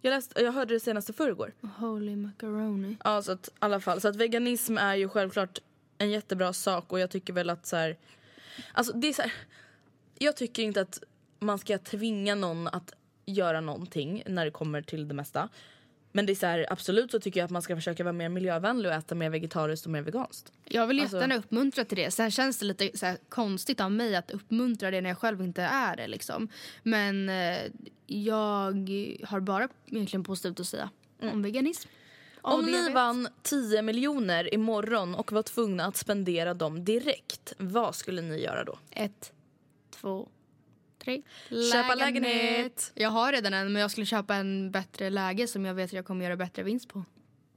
[0.00, 1.54] Jag, läste, jag hörde det senast i förrgår.
[1.76, 2.96] Holy macaroni.
[3.04, 4.00] Ja, så att, i alla fall.
[4.00, 5.58] Så att veganism är ju självklart
[6.00, 7.96] en jättebra sak och jag tycker väl att så här,
[8.72, 9.32] Alltså det är så här,
[10.18, 11.02] Jag tycker inte att
[11.40, 12.92] man ska tvinga någon att
[13.26, 15.48] göra någonting när det kommer till det mesta.
[16.12, 18.28] Men det är så här, absolut så tycker jag att man ska försöka vara mer
[18.28, 20.52] miljövänlig och äta mer vegetariskt och mer veganskt.
[20.64, 22.10] Jag vill Alltså- jättegärna uppmuntra till det.
[22.10, 25.62] Sen känns det lite så konstigt av mig att uppmuntra det när jag själv inte
[25.62, 26.08] är det.
[26.08, 26.48] Liksom.
[26.82, 27.58] Men eh,
[28.06, 28.72] jag
[29.24, 30.90] har bara egentligen positivt att säga
[31.22, 31.88] om veganism.
[32.42, 32.94] Om ni vet.
[32.94, 38.64] vann 10 miljoner imorgon och var tvungna att spendera dem direkt, vad skulle ni göra
[38.64, 38.78] då?
[38.90, 39.32] Ett,
[39.90, 40.28] två,
[41.04, 41.22] tre.
[41.72, 42.92] Köpa lägenhet.
[42.94, 45.92] Jag har redan en, men jag skulle köpa en bättre läge som jag vet att
[45.92, 47.04] jag kommer göra bättre vinst på.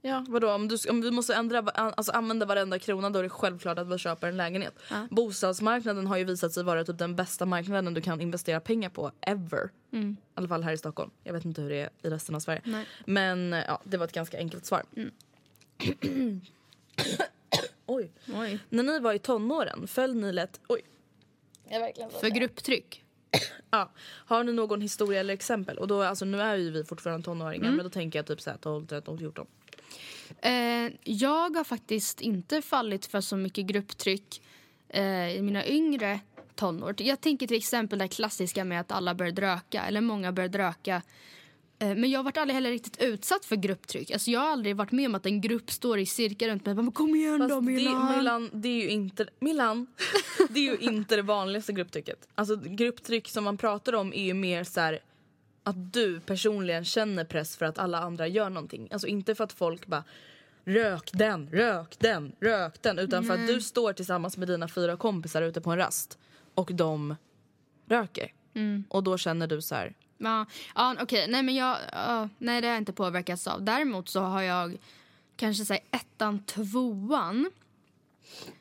[0.06, 0.50] Ja, vadå?
[0.50, 3.88] Om du, om du måste ändra, alltså använda varenda krona då är det självklart att
[3.88, 4.74] vi köper en lägenhet.
[4.90, 5.06] Ja.
[5.10, 9.12] Bostadsmarknaden har ju visat sig vara typ den bästa marknaden du kan investera pengar på
[9.20, 9.70] ever.
[9.90, 11.10] I alla fall här i Stockholm.
[11.22, 12.60] Jag vet inte hur det är i resten av Sverige.
[12.64, 12.86] Nej.
[13.06, 14.82] Men ja, det var ett ganska enkelt svar.
[17.86, 18.12] oj.
[18.34, 18.58] Oj.
[18.68, 20.60] När ni var i tonåren, föll ni lätt...
[20.68, 20.80] Oj.
[22.20, 23.04] För grupptryck.
[23.70, 23.90] Ja.
[24.00, 25.78] Har ni någon historia eller exempel?
[25.78, 28.50] Och då, alltså, nu är ju vi fortfarande tonåringar men då tänker jag typ så
[28.50, 29.46] här 12, 13, 14.
[30.42, 34.42] Eh, jag har faktiskt inte fallit för så mycket grupptryck
[34.88, 36.20] eh, i mina yngre
[36.54, 36.94] tonår.
[36.98, 41.02] Jag tänker till exempel det klassiska med att alla började röka, eller många började röka.
[41.78, 44.10] Eh, men jag har varit aldrig heller riktigt utsatt för grupptryck.
[44.10, 46.74] Alltså jag har aldrig varit med om att en grupp står i cirkel runt mig
[46.74, 48.16] "Men kom igen Fast då det, Milan.
[48.18, 49.86] Milan, det är ju inte, Milan,
[50.48, 52.28] det är ju inte det vanligaste grupptrycket.
[52.34, 54.98] Alltså grupptryck som man pratar om är ju mer så här
[55.64, 58.88] att du personligen känner press för att alla andra gör någonting.
[58.92, 60.04] Alltså inte för att folk bara
[60.64, 62.98] rök den, rök den, rök den.
[62.98, 66.18] Utan för att du står tillsammans med dina fyra kompisar ute på en rast
[66.54, 67.16] och de
[67.88, 68.32] röker.
[68.88, 71.26] Och då känner du så här, Ja, ja okej.
[71.28, 73.62] Nej, men jag, ja, nej, det har jag inte påverkats av.
[73.62, 74.76] Däremot så har jag
[75.36, 77.50] kanske säg ettan, tvåan.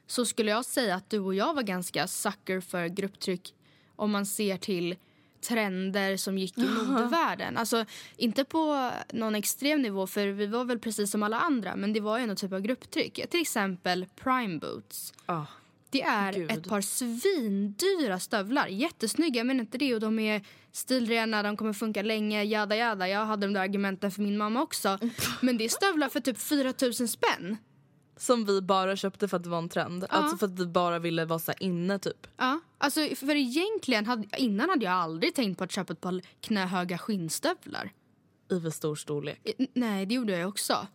[0.07, 3.53] Så skulle jag säga att du och jag var ganska sucker för grupptryck
[3.95, 4.95] om man ser till
[5.43, 7.57] trender som gick i modevärlden.
[7.57, 7.85] Alltså
[8.17, 11.99] inte på någon extrem nivå för vi var väl precis som alla andra men det
[11.99, 13.29] var ju någon typ av grupptryck.
[13.29, 15.13] Till exempel Prime Boots.
[15.25, 15.45] Ah.
[15.89, 16.51] Det är Gud.
[16.51, 18.67] ett par svindyra stövlar.
[18.67, 20.41] Jättesnygga men inte det och de är
[20.71, 23.07] stilrena, de kommer funka länge, jada jada.
[23.07, 24.99] Jag hade de där argumenten för min mamma också.
[25.41, 27.57] Men det är stövlar för typ 4000 spänn.
[28.17, 30.05] Som vi bara köpte för att det var en trend.
[30.09, 32.27] Alltså för att vi bara ville vara så inne typ.
[32.37, 36.21] Ja, alltså för egentligen, hade, innan hade jag aldrig tänkt på att köpa ett par
[36.41, 37.91] knähöga skinnstövlar.
[38.51, 39.39] I för stor storlek.
[39.43, 40.87] I- Nej, det gjorde jag också.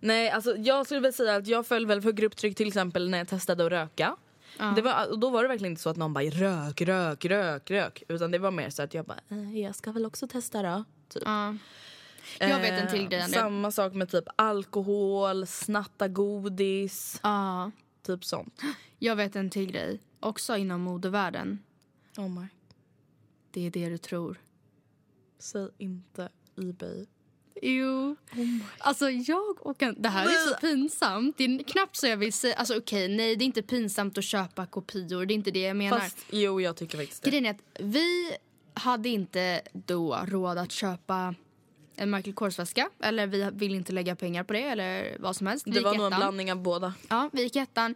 [0.00, 3.18] Nej, alltså jag skulle väl säga att jag föll väl för grupptryck till exempel när
[3.18, 4.16] jag testade att röka.
[4.76, 8.02] Det var, då var det verkligen inte så att någon bara rök, rök, rök, rök.
[8.08, 10.84] Utan det var mer så att jag bara, eh, jag ska väl också testa då.
[11.08, 11.22] Typ.
[11.26, 11.54] Ja.
[12.38, 13.20] Jag vet en till Eh, grej.
[13.20, 13.42] Andrea.
[13.42, 17.70] Samma sak med typ alkohol, snatta godis, Ja,
[18.02, 18.60] typ sånt.
[18.98, 20.00] jag vet en till grej.
[20.20, 21.58] Också inom modevärlden.
[22.16, 22.46] Oh my.
[23.50, 24.40] Det är det du tror.
[25.38, 27.06] Säg inte Ebay.
[27.62, 28.16] Jo.
[28.78, 31.38] alltså jag och en, Det här är så pinsamt.
[31.38, 32.54] Det är knappt så jag vill säga...
[32.54, 35.26] Alltså okej, nej det är inte pinsamt att köpa kopior.
[35.26, 35.98] Det är inte det jag menar.
[35.98, 37.30] Fast jo, jag tycker faktiskt det.
[37.30, 38.36] Grejen är att vi
[38.74, 41.34] hade inte då råd att köpa
[41.96, 42.88] en Michael Kors-väska.
[43.00, 45.66] Eller vi vill inte lägga pengar på det eller vad som helst.
[45.66, 46.94] Vi Det var nog en blandning av båda.
[47.08, 47.94] Ja, vi gick ettan.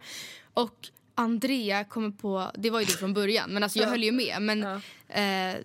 [0.53, 2.51] Och Andrea kommer på...
[2.53, 4.41] Det var ju det från början, men alltså jag höll ju med.
[4.41, 4.63] Men
[5.07, 5.61] eh,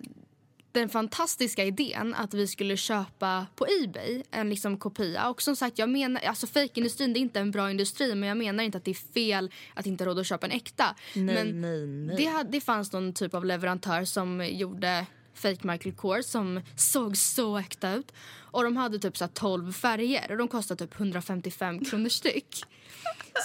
[0.71, 5.29] den fantastiska idén att vi skulle köpa på Ebay en liksom kopia.
[5.29, 8.37] Och som sagt, jag menar, alltså fejkindustrin det är inte en bra industri men jag
[8.37, 10.95] menar inte att det är fel att inte ha råd att köpa en äkta.
[11.15, 12.15] Nej, men nej, nej.
[12.15, 15.05] Det, det fanns någon typ av leverantör som gjorde
[15.37, 18.13] fake Michael Kors som såg så äkta ut.
[18.51, 22.63] Och de hade typ så här 12 färger och de kostade typ 155 kronor styck.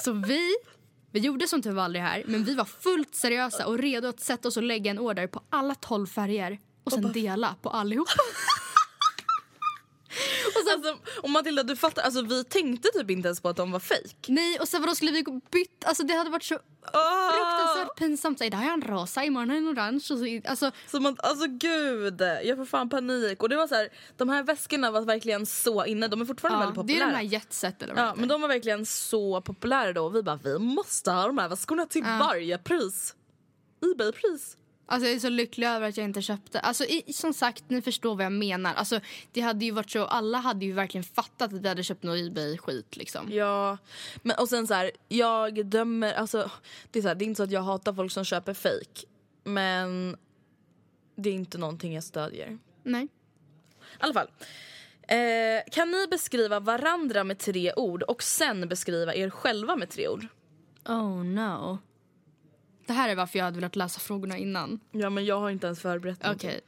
[0.05, 0.55] Så vi,
[1.11, 4.21] vi gjorde som tur var aldrig här, men vi var fullt seriösa och redo att
[4.21, 8.11] sätta oss och lägga en order på alla 12 färger och sen dela på allihopa.
[10.75, 13.81] Alltså, och Matilda, du fattar, alltså, vi tänkte typ inte ens på att de var
[13.81, 14.15] fake.
[14.29, 15.85] Nej, och sen vadå skulle vi gå bytt?
[15.85, 16.59] Alltså det hade varit så
[16.93, 17.33] Ah!
[17.33, 18.39] fruktansvärt pinsamt.
[18.39, 19.97] Så, idag har jag en rosa, imorgon jag en orange.
[19.97, 23.43] Och så, alltså, Som att, alltså gud, jag får fan panik.
[23.43, 26.09] Och det var så här, de här väskorna var verkligen så inne.
[26.09, 27.07] De är fortfarande ja, väldigt det är populära.
[27.07, 30.05] den här jetset eller vad Ja, men de var verkligen så populära då.
[30.05, 33.15] Och vi bara, vi måste ha de här väskorna till varje pris.
[33.95, 34.57] Ebay-pris.
[34.93, 36.61] Alltså jag är så lycklig över att jag inte köpte.
[36.61, 38.75] Alltså i, som sagt, ni förstår vad jag menar.
[38.75, 39.01] Alltså
[39.33, 42.17] det hade ju varit så, alla hade ju verkligen fattat att vi hade köpt någon
[42.17, 43.33] Ebay-skit liksom.
[43.33, 43.79] Ja,
[44.23, 46.51] men och sen så här, jag dömer, alltså
[46.91, 49.07] det är, så här, det är inte så att jag hatar folk som köper fake
[49.45, 50.17] Men
[51.17, 52.59] det är inte någonting jag stödjer.
[52.83, 53.05] Nej.
[53.05, 53.09] I
[53.99, 54.29] alla fall.
[55.03, 60.09] Eh, kan ni beskriva varandra med tre ord och sen beskriva er själva med tre
[60.09, 60.27] ord?
[60.85, 61.79] Oh no.
[62.87, 64.81] Det här är varför jag hade velat läsa frågorna innan.
[64.91, 66.29] Ja men jag har inte ens förberett Okej.
[66.29, 66.61] någonting.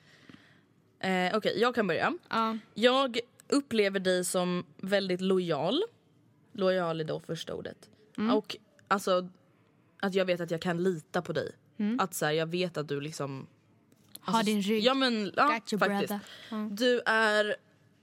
[1.11, 2.19] Eh, Okej, jag kan börja.
[2.29, 2.59] Ja.
[2.75, 5.83] Jag upplever dig som väldigt lojal.
[6.53, 7.91] Lojal är då första ordet.
[8.33, 8.57] Och
[8.89, 9.29] alltså
[10.01, 11.53] att jag vet att jag kan lita på dig.
[11.99, 13.47] Att så här, jag vet att du liksom...
[14.21, 14.85] Ha din rygg.
[14.85, 15.81] Ja men ja, faktiskt.
[15.81, 16.21] brother.
[16.71, 17.57] Du är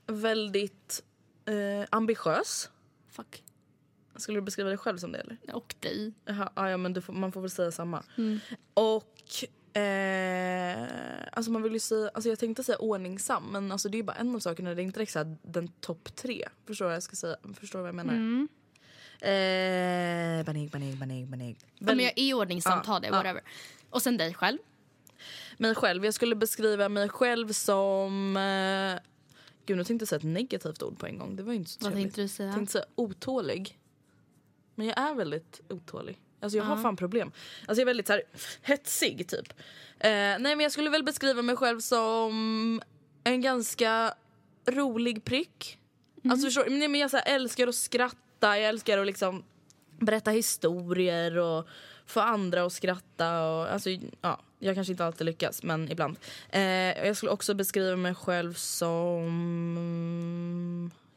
[0.07, 1.03] väldigt
[1.45, 2.69] eh, ambitiös.
[3.09, 3.43] Fuck.
[4.15, 5.37] Skulle du beskriva dig själv som det eller?
[5.53, 6.13] Och dig.
[6.25, 8.03] Jaha, ja, ja, men du får, man får väl säga samma.
[8.17, 8.39] Mm.
[8.73, 9.45] Och
[9.81, 10.87] eh,
[11.31, 14.17] alltså man vill ju säga, alltså jag tänkte säga ordningsam men alltså det är bara
[14.17, 16.47] en av sakerna, det är inte direkt så här den topp tre.
[16.67, 17.35] Förstår du vad jag ska säga?
[17.59, 18.13] Förstår du vad jag menar?
[18.13, 18.47] Mm.
[19.21, 21.57] Eh, panik, panik, panik, panik.
[21.79, 23.13] Ja, men jag är ordningsam, Ja, ta det, ja.
[23.13, 23.41] whatever.
[23.89, 24.57] Och sen dig själv.
[25.57, 28.37] Mig själv, jag skulle beskriva mig själv som...
[28.37, 28.99] Eh,
[29.65, 31.35] gud nu tänkte jag säga ett negativt ord på en gång.
[31.35, 32.03] Det var ju inte så Vad trevligt.
[32.05, 32.47] tänkte du säga?
[32.47, 33.77] Jag tänkte säga otålig.
[34.75, 36.21] Men jag är väldigt otålig.
[36.39, 37.31] Alltså jag har fan problem.
[37.67, 38.23] Alltså jag är väldigt så här
[38.61, 39.53] hetsig typ.
[39.99, 42.81] Eh, nej men jag skulle väl beskriva mig själv som
[43.23, 44.13] en ganska
[44.65, 45.77] rolig prick.
[46.29, 49.43] Alltså förstår nej, men jag så här, älskar att skratta, jag älskar att liksom
[49.99, 51.67] berätta historier och
[52.05, 53.43] få andra att skratta.
[53.45, 53.89] Och, alltså,
[54.21, 56.17] ja, jag kanske inte alltid lyckas, men ibland.
[56.49, 56.61] Eh,
[57.05, 59.31] jag skulle också beskriva mig själv som...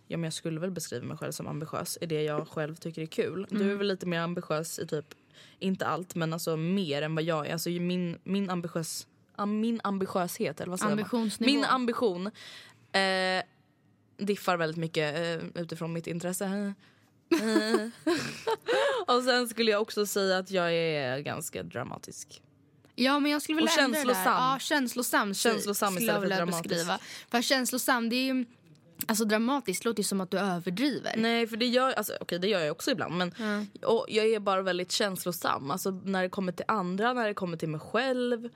[0.06, 3.02] Ja, men jag skulle väl beskriva mig själv som ambitiös i det jag själv tycker
[3.02, 3.46] är kul.
[3.50, 5.06] Du är väl lite mer ambitiös i typ,
[5.58, 7.52] inte allt, men alltså mer än vad jag är.
[7.52, 9.06] Alltså, min, min, ambitiös,
[9.46, 10.98] min ambitiöshet, eller vad säger man?
[10.98, 11.52] Ambitionsnivå.
[11.52, 12.26] Min ambition
[12.92, 13.42] eh,
[14.16, 16.74] diffar väldigt mycket eh, utifrån mitt intresse.
[19.06, 22.42] Och sen skulle jag också säga att jag är ganska dramatisk.
[22.94, 24.14] Ja men jag skulle vilja Och ändra det där.
[24.14, 24.52] känslosam.
[24.52, 25.34] Ja, känslosam.
[25.34, 26.68] Känslosam skulle istället för dramatisk.
[26.68, 26.98] Beskriva.
[27.30, 28.44] För känslosam det är ju...
[29.06, 31.14] Alltså dramatiskt låter ju som att du överdriver.
[31.16, 33.32] Nej för det gör, alltså, okej, det gör jag också ibland men
[33.82, 35.70] och jag är bara väldigt känslosam.
[35.70, 38.48] Alltså, när det kommer till andra, när det kommer till mig själv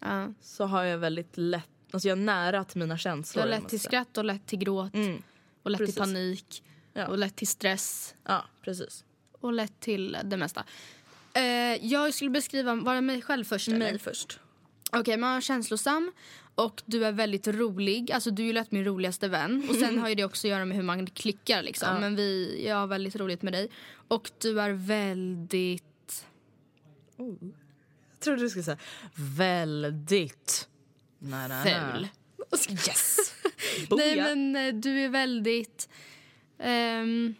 [0.00, 0.32] Ja.
[0.40, 3.42] så har jag väldigt lätt Alltså jag är nära till mina Du känslor.
[3.42, 4.94] har jag lätt till skratt och lätt till gråt.
[4.94, 5.22] Mm.
[5.62, 5.94] Och lätt precis.
[5.94, 6.62] till panik.
[6.92, 7.06] Ja.
[7.06, 8.14] Och lätt till stress.
[8.24, 9.04] Ja, precis.
[9.40, 10.64] Och lätt till det mesta.
[11.34, 11.42] Eh,
[11.86, 13.68] jag skulle beskriva, var det mig själv först?
[13.68, 13.78] eller?
[13.78, 14.38] Mig först.
[14.96, 16.12] Okej, man är känslosam
[16.54, 18.12] och du är väldigt rolig.
[18.12, 19.66] Alltså du är ju lätt min roligaste vän.
[19.68, 21.88] Och sen har ju det också att göra med hur man klickar liksom.
[21.94, 22.00] Ja.
[22.00, 23.68] Men vi, jag har väldigt roligt med dig.
[24.08, 26.26] Och du är väldigt...
[27.16, 28.78] Jag trodde du skulle säga
[29.14, 30.68] väldigt.
[31.64, 32.08] Ful.
[32.70, 33.34] Yes!
[33.90, 35.88] Nej men eh, du är väldigt...
[36.58, 37.34] ehm,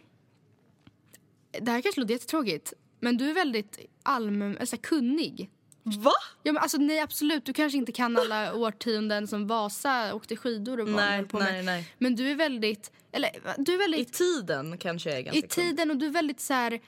[1.61, 2.73] det här kanske låter jättetråkigt.
[3.01, 5.51] Men du är väldigt allmän, alltså kunnig.
[5.83, 6.13] Va?
[6.43, 10.81] Ja, men alltså, nej absolut, du kanske inte kan alla årtionden som Vasa åkte skidor
[10.81, 11.53] och Nej, på med.
[11.53, 11.95] nej, nej.
[11.99, 15.49] Men du är väldigt, eller du är I väldigt tiden kanske jag är ganska i
[15.49, 16.81] tiden och du är väldigt så här...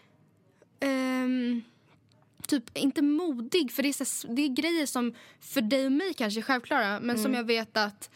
[0.81, 1.63] ehm,
[2.49, 6.15] typ inte modig för det är, så, det är grejer som för dig och mig
[6.15, 8.11] kanske är självklara men som jag vet att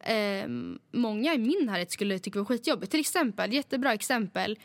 [0.00, 2.90] ehm, många i min närhet skulle tycka var skitjobbigt.
[2.90, 4.58] Till exempel, jättebra exempel.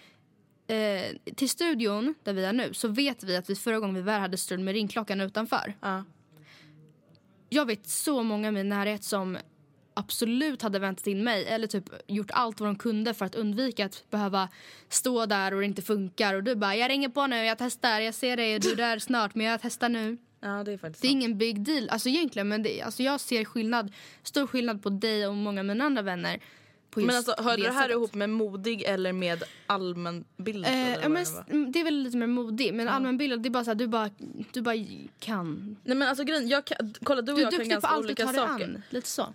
[0.67, 4.01] Eh, till studion där vi är nu så vet vi att vi förra gången vi
[4.01, 5.75] var hade strul med ringklockan utanför.
[5.81, 6.03] Ja.
[7.49, 9.37] Jag vet så många i min närhet som
[9.93, 13.85] absolut hade väntat in mig eller typ gjort allt vad de kunde för att undvika
[13.85, 14.49] att behöva
[14.89, 17.99] stå där och det inte funkar och du bara jag ringer på nu, jag testar,
[17.99, 20.17] jag ser dig, du är där snart men jag testar nu.
[20.41, 21.23] ja, det är faktiskt Det är sant.
[21.23, 23.93] ingen big deal, alltså egentligen men det, alltså jag ser skillnad,
[24.23, 26.39] stor skillnad på dig och många av mina andra vänner.
[26.97, 27.91] På just Men alltså, hörde det här sättet.
[27.95, 30.71] ihop med modig eller med allmänbildad?
[30.71, 31.23] Eh, eller ja, men,
[31.65, 33.87] det det är väl lite mer modig men allmänbildad det är bara så här, du
[33.87, 34.09] bara,
[34.53, 34.75] du bara
[35.19, 35.77] kan.
[35.83, 37.81] Nej men alltså grejen, jag kan, kolla du och Du är jag kan duktig på
[37.81, 38.63] ganska allt du olika tar dig saker.
[38.65, 39.33] an, lite så.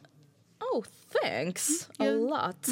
[0.74, 0.84] Oh
[1.22, 2.10] thanks a Ja.
[2.10, 2.66] lot.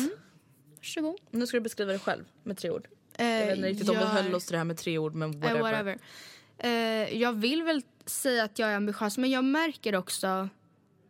[0.78, 1.16] Varsågod.
[1.30, 2.88] Nu ska du beskriva dig själv med tre ord.
[3.14, 4.99] Eh, Jag vet inte riktigt om vi jag- höll oss till det här med tre
[4.99, 5.57] ord men whatever.
[5.59, 5.99] Eh, whatever.
[6.59, 10.49] Eh, jag vill väl säga att jag är ambitiös men jag märker också,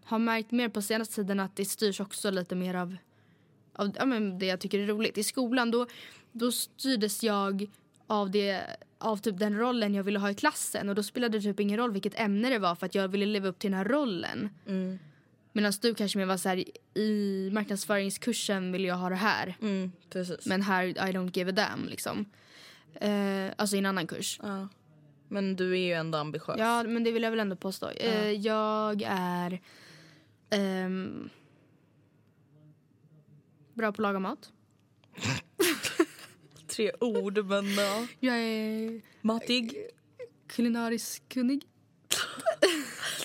[0.05, 2.97] har märkt mer på senaste tiden att det styrs också lite mer av,
[3.81, 5.19] av ja, men det jag tycker är roligt.
[5.19, 5.87] I skolan då,
[6.33, 7.71] då styrdes jag
[8.07, 8.63] av, det,
[8.99, 11.77] av typ den rollen jag ville ha i klassen och då spelade det typ ingen
[11.77, 14.49] roll vilket ämne det var för att jag ville leva upp till den här rollen.
[14.67, 14.99] Mm.
[15.53, 16.65] Medan du kanske mer var så här,
[16.99, 19.57] i marknadsföringskursen vill jag ha det här.
[19.63, 19.93] Mm.
[20.45, 22.27] Men här, I don't give a damn liksom.
[22.95, 24.39] Eh, alltså i en annan kurs.
[24.43, 24.69] ja.
[25.29, 26.57] men du är ju ändå ambitiös.
[26.59, 27.91] Ja, men det vill jag väl ändå påstå.
[27.91, 29.61] Eh, jag är
[30.51, 31.31] ehm,
[33.81, 34.51] bra på att laga mat.
[36.67, 38.07] Tre ord men ja.
[38.21, 39.75] Jag är Matig.
[40.49, 41.63] kulinariskt kunnig.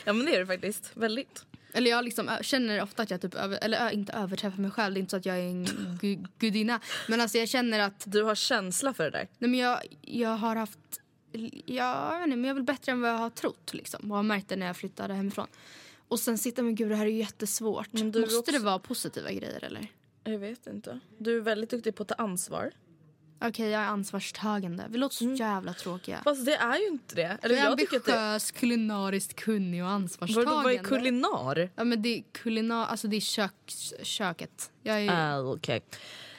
[0.08, 0.92] Ja men det är det faktiskt.
[0.94, 1.46] Väldigt.
[1.74, 4.94] Eller jag liksom känner ofta att jag typ över, eller inte överträffar mig själv.
[4.94, 5.66] Det är inte så att jag är en
[6.02, 6.80] gu, gudinna.
[7.08, 9.28] Men alltså jag känner att Du har känsla för det där.
[9.38, 10.80] nej men jag, jag har haft
[11.66, 13.74] Ja, jag vet inte, men jag är väl bättre än vad jag har trott.
[13.74, 14.12] Liksom.
[14.12, 15.48] Och har märkt det när jag flyttade hemifrån.
[16.08, 17.88] Och sen sitter men gud det här är jättesvårt.
[17.92, 19.88] Du Måste också- det vara positiva grejer eller?
[20.28, 21.00] Jag vet inte.
[21.18, 22.72] Du är väldigt duktig på att ta ansvar.
[23.42, 24.86] Okej, jag är ansvarstagande.
[24.90, 26.22] Vi låter så jävla tråkiga.
[26.24, 27.38] Fast det är ju inte det.
[27.42, 28.14] Eller Jag är jag tycker att det...
[28.20, 30.52] ambitiös, kulinariskt kunnig och ansvarstagande.
[30.52, 31.70] Vadå, vad är kulinar?
[31.76, 33.52] Ja men det är kulinar, alltså det är kök,
[34.04, 34.72] köket.
[34.84, 35.82] Jag är, Ah, Okej.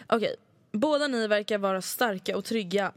[0.07, 0.37] Okej.
[0.73, 2.93] Båda ni verkar vara starka och trygga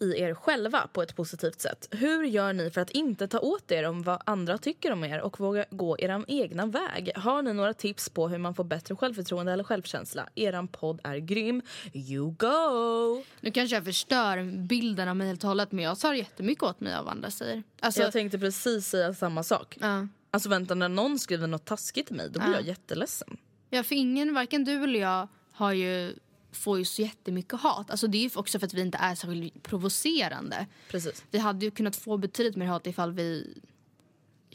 [0.00, 1.88] i er själva på ett positivt sätt.
[1.90, 5.20] Hur gör ni för att inte ta åt er om vad andra tycker om er
[5.20, 7.12] och våga gå er egna väg?
[7.16, 10.28] Har ni några tips på hur man får bättre självförtroende eller självkänsla?
[10.34, 11.62] Eran podd är grym.
[11.92, 13.24] You go!
[13.40, 16.80] nu kanske jag förstör bilden av mig helt och hållet men jag tar jättemycket åt
[16.80, 17.62] mig av vad andra säger.
[17.80, 19.76] Alltså, jag tänkte precis säga samma sak.
[19.80, 20.06] ja.
[20.32, 22.54] Alltså vänta, när någon skriver något taskigt till mig då blir Ja.
[22.54, 23.36] jag jätteledsen.
[23.70, 26.14] ja för ingen, varken du eller jag har ju,
[26.52, 27.90] får ju så jättemycket hat.
[27.90, 30.66] Alltså det är ju också för att vi inte är särskilt provocerande.
[30.90, 31.24] Precis.
[31.30, 33.54] Vi hade ju kunnat få betydligt mer hat ifall vi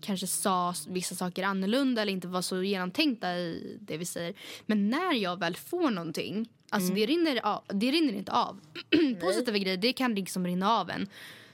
[0.01, 4.33] kanske sa vissa saker annorlunda eller inte var så genomtänkta i det vi säger.
[4.65, 8.59] Men när jag väl får någonting, alltså det, rinner av, det rinner inte av.
[9.21, 11.07] Positiva grejer, det kan liksom rinna av en.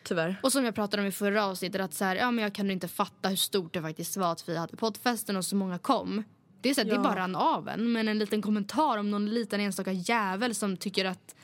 [0.04, 0.40] Tyvärr.
[0.44, 2.72] Och som jag pratade om i förra avsnittet, att så här, ja, men jag kan
[2.72, 6.24] inte fatta hur stort det faktiskt var att vi hade poddfesten och så många kom.
[6.62, 7.02] Det är, så här, det Ja.
[7.02, 7.92] bara rann av en.
[7.92, 11.36] Men en liten kommentar om någon liten enstaka jävel som tycker att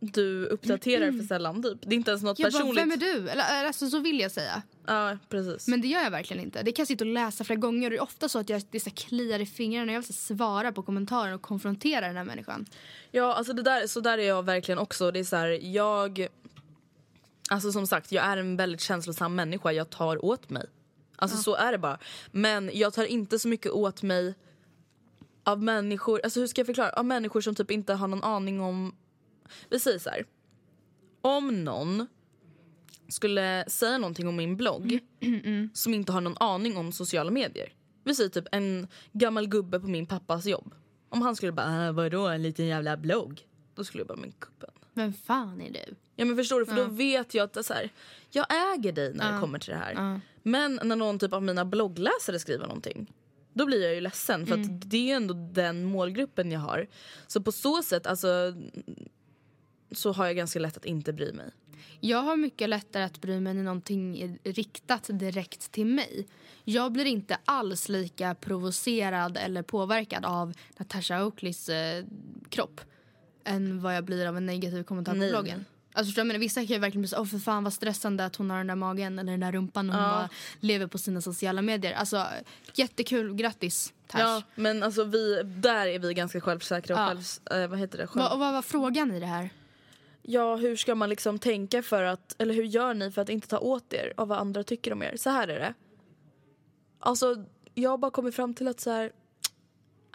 [0.00, 1.78] Du uppdaterar för sällan typ.
[1.82, 2.82] Det är inte ens något jag bara, personligt.
[2.82, 3.28] vem är du?
[3.28, 4.62] Eller, alltså, så vill jag säga.
[4.86, 5.68] Ja, precis.
[5.68, 6.62] Men det gör jag verkligen inte.
[6.62, 7.90] Det kan jag sitta och läsa flera gånger.
[7.90, 9.92] Det är ofta så att jag, det så kliar i fingrarna.
[9.92, 12.66] Jag vill svara på kommentarer och konfrontera den här människan.
[13.10, 15.10] Ja, alltså det där, så där är jag verkligen också.
[15.10, 16.26] Det är så här, jag...
[17.50, 19.72] Alltså som sagt, jag är en väldigt känslosam människa.
[19.72, 20.66] Jag tar åt mig.
[21.16, 21.98] Alltså så är det bara.
[22.32, 24.34] Men jag tar inte så mycket åt mig
[25.48, 26.90] av människor, alltså hur ska jag förklara?
[26.90, 28.96] Av människor som typ inte har någon aning om...
[29.70, 30.24] Vi säger så här.
[31.20, 32.06] Om någon
[33.08, 34.98] skulle säga någonting om min blogg
[35.72, 37.72] som inte har någon aning om sociala medier.
[38.04, 40.74] Vi säger typ en gammal gubbe på min pappas jobb.
[41.08, 43.40] Om han skulle bara, äh, vadå en liten jävla blogg?
[43.74, 44.70] Då skulle jag bara, men gubben.
[44.94, 45.94] Vem fan är du?
[46.16, 47.90] Ja men förstår du, för då vet jag att så här,
[48.30, 50.20] jag äger dig när det kommer till det här.
[50.42, 53.12] Men när någon typ av mina bloggläsare skriver någonting,
[53.52, 56.86] då blir jag ju ledsen för att det är ju ändå den målgruppen jag har.
[57.26, 58.54] Så på så sätt, alltså
[59.92, 61.50] så har jag ganska lätt att inte bry mig.
[62.00, 66.26] Jag har mycket lättare att bry mig när någonting är riktat direkt till mig.
[66.64, 72.04] Jag blir inte alls lika provocerad eller påverkad av Natasha Oakleys eh,
[72.48, 72.80] kropp
[73.44, 75.30] än vad jag blir av en negativ kommentar på Nej.
[75.30, 75.64] bloggen.
[75.92, 76.38] Alltså förstår du?
[76.38, 78.66] Vissa kan ju verkligen bli så, åh för fan vad stressande att hon har den
[78.66, 80.28] där magen eller den där rumpan och hon bara
[80.60, 81.92] lever på sina sociala medier.
[81.92, 82.26] Alltså
[82.74, 84.20] jättekul, grattis Tash.
[84.20, 87.08] Ja, men alltså vi, där är vi ganska självsäkra och Ja.
[87.08, 88.06] självs, eh, vad heter det?
[88.06, 89.50] Själv, Va, och vad var frågan i det här?
[90.22, 93.48] Ja, hur ska man liksom tänka för att, eller hur gör ni för att inte
[93.48, 95.16] ta åt er av vad andra tycker om er?
[95.16, 95.74] Så här är det.
[97.00, 99.06] Alltså, jag har bara kommit fram till att så här,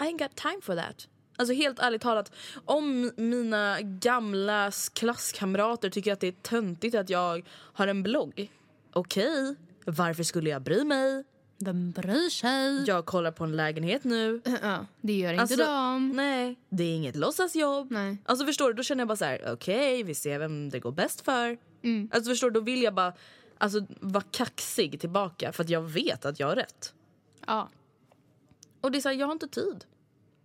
[0.02, 1.08] I ain't got time for that.
[1.36, 2.32] Alltså helt ärligt talat,
[2.66, 8.52] om mina gamla klasskamrater tycker att det är töntigt att jag har en blogg,
[8.94, 9.56] okej,
[9.86, 11.24] varför skulle jag bry mig?
[11.58, 12.84] Vem bryr sig?
[12.88, 14.42] Jag kollar på en lägenhet nu.
[14.62, 16.10] Ja, det gör inte Alltså, de.
[16.10, 17.92] Nej, det är inget låtsasjobb.
[17.92, 18.18] Nej.
[18.26, 20.92] Alltså förstår du, då känner jag bara så här: okej vi ser vem det går
[20.92, 21.58] bäst för.
[21.82, 22.10] Mm.
[22.14, 23.14] Alltså förstår du, då vill jag bara
[23.58, 26.94] alltså, vara kaxig tillbaka för att jag vet att jag har rätt.
[27.48, 27.70] Ja.
[28.82, 29.86] Och det är så här, jag har inte tid.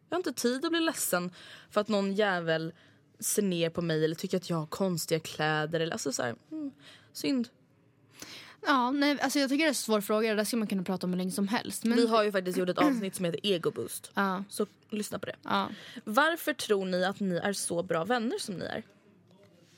[0.09, 1.31] Jag har inte tid att bli ledsen
[1.71, 2.73] för att någon jävel
[3.19, 5.81] ser ner på mig eller tycker att jag har konstiga kläder.
[5.81, 6.71] Eller, alltså så här, mm,
[7.13, 7.49] synd.
[8.67, 10.29] Ja, nej, alltså jag tycker det är en svår fråga.
[10.31, 11.85] Det där ska man kunna prata om hur länge som helst.
[11.85, 14.11] Men, Vi har ju faktiskt gjort ett avsnitt som heter Ego Boost.
[14.15, 14.45] Ja.
[14.51, 15.37] Så lyssna på det.
[15.45, 15.69] ja.
[16.05, 18.83] Varför tror ni att ni är så bra vänner som ni är?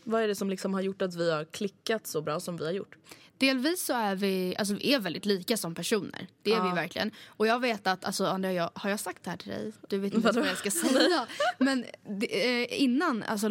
[0.05, 2.65] Vad är det som liksom har gjort att vi har klickat så bra som vi
[2.65, 2.97] har gjort?
[3.41, 6.27] Delvis så är vi, alltså vi är väldigt lika som personer.
[6.43, 7.11] Det är vi verkligen.
[7.27, 9.73] Och jag vet att, alltså Andrea, jag, har jag sagt det här till dig?
[9.89, 11.27] Du vet inte vad jag ska säga.
[11.59, 13.49] Men det, eh, innan, alltså,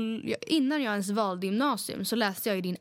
[0.47, 2.77] innan jag ens valde gymnasium så läste jag ju din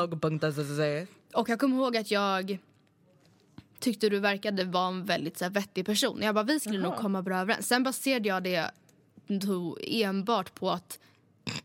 [0.00, 2.58] Rea.blogg.se Och jag kommer ihåg att jag
[3.78, 6.22] tyckte du verkade vara en väldigt så här, vettig person.
[6.22, 7.68] Jag bara, vi skulle nog komma bra överens.
[7.68, 8.70] Sen baserade jag det
[9.28, 10.98] då enbart på att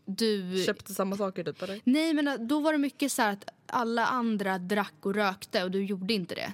[0.04, 0.62] du...
[0.66, 1.80] Köpte samma saker typ eller?
[1.84, 5.70] Nej men då var det mycket så här att alla andra drack och rökte och
[5.70, 6.52] du gjorde inte det.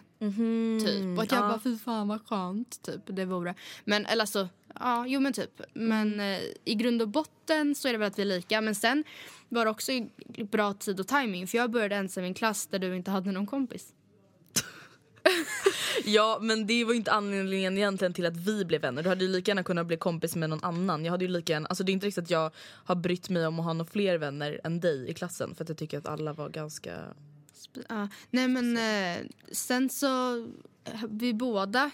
[0.86, 1.18] typ.
[1.18, 2.82] Och att jag bara, fy fan vad skönt.
[2.82, 3.00] Typ.
[3.06, 3.54] Det vore.
[3.84, 4.48] Men eller alltså,
[4.80, 5.60] ja jo men typ.
[5.72, 8.60] Men eh, i grund och botten så är det väl att vi är lika.
[8.60, 9.04] Men sen
[9.48, 9.92] var det också
[10.50, 13.32] bra tid och timing För jag började ensam i en klass där du inte hade
[13.32, 13.92] någon kompis.
[16.04, 19.02] Ja men det var inte anledningen egentligen till att vi blev vänner.
[19.02, 21.04] Du hade ju lika gärna kunnat bli kompis med någon annan.
[21.04, 22.50] Jag hade ju lika gärna, alltså det är inte riktigt att jag
[22.84, 25.54] har brytt mig om att ha några fler vänner än dig i klassen.
[25.54, 26.98] För att jag tycker att alla var ganska...
[27.88, 30.36] Ja, nej men eh, sen så,
[30.84, 31.90] eh, vi båda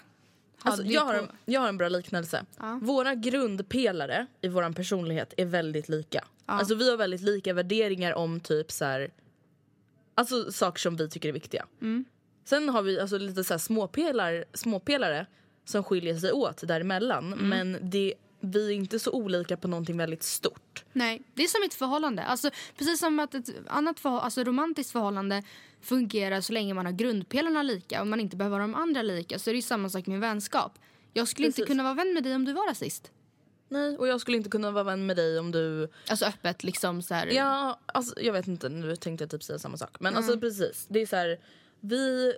[0.61, 2.45] Alltså, jag, har en, jag har en bra liknelse.
[2.59, 2.79] Ja.
[2.83, 6.25] Våra grundpelare i vår personlighet är väldigt lika.
[6.47, 9.11] Alltså vi har väldigt lika värderingar om typ så här,
[10.15, 11.67] Alltså saker som vi tycker är viktiga.
[11.81, 12.05] Mm.
[12.49, 15.27] Sen har vi alltså lite så här småpelar, småpelare
[15.65, 17.33] som skiljer sig åt däremellan.
[17.33, 17.49] Mm.
[17.49, 20.85] Men det, vi är inte så olika på någonting väldigt stort.
[20.93, 22.23] Nej, det är som ett förhållande.
[22.25, 25.43] Alltså, precis som att ett annat förhå- alltså, romantiskt förhållande
[25.81, 29.51] fungerar så länge man har grundpelarna lika och man inte behöver de andra lika så
[29.51, 30.79] är det ju samma sak med vänskap.
[31.13, 31.69] Jag skulle inte Precis.
[31.69, 33.11] kunna vara vän med dig om du var rasist.
[33.69, 35.89] Nej, och jag skulle inte kunna vara vän med dig om du...
[36.09, 37.27] Alltså öppet liksom så här.
[37.27, 39.97] Ja, alltså, jag vet inte, nu tänkte jag typ säga samma sak.
[40.01, 41.39] Men alltså precis, det är så här,
[41.89, 42.33] vi,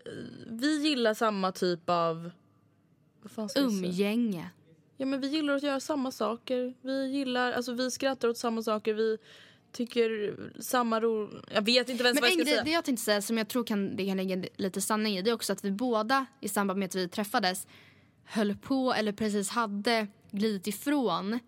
[0.47, 2.31] vi gillar samma typ av...
[3.23, 3.61] Vad fan ska?
[3.61, 4.51] Umgänge.
[4.97, 6.75] Ja men vi gillar att göra samma saker.
[6.83, 8.95] Vi gillar, alltså vi skrattar åt samma saker.
[8.95, 9.19] Vi
[9.73, 11.31] tycker samma ro...
[11.55, 12.65] Jag vet inte ens Men vad jag ska grej, säga.
[12.65, 15.31] det jag tänkte säga som jag tror kan, det kan ligga lite sanning i det
[15.31, 17.67] är också att vi båda i samband med att vi träffades
[18.25, 21.39] höll på eller precis hade glidit ifrån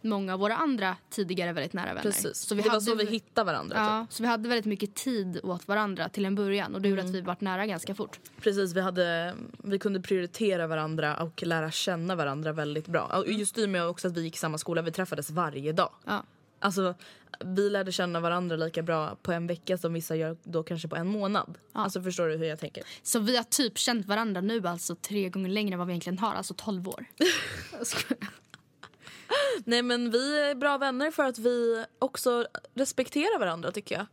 [0.00, 2.02] många av våra andra tidigare väldigt nära vänner.
[2.02, 3.76] Precis, Så vi det var hade, så vi hittade varandra.
[3.76, 3.86] Typ.
[3.86, 7.02] Ja, så vi hade väldigt mycket tid åt varandra till en början och det gjorde
[7.02, 8.18] att vi vart nära ganska fort.
[8.40, 9.34] Precis, vi, hade,
[9.64, 13.02] vi kunde prioritera varandra och lära känna varandra väldigt bra.
[13.04, 15.72] Och just i och med också att vi gick i samma skola, vi träffades varje
[15.72, 15.90] dag.
[16.04, 16.24] Ja.
[16.60, 16.94] Alltså,
[17.44, 20.96] vi lärde känna varandra lika bra på en vecka som vissa gör då kanske på
[20.96, 21.58] en månad.
[21.72, 22.82] Alltså förstår du hur jag tänker?
[23.02, 26.18] Så vi har typ känt varandra nu alltså tre gånger längre än vad vi egentligen
[26.18, 27.04] har, alltså 12 år.
[29.64, 34.06] Nej men vi är bra vänner för att vi också respekterar varandra tycker jag.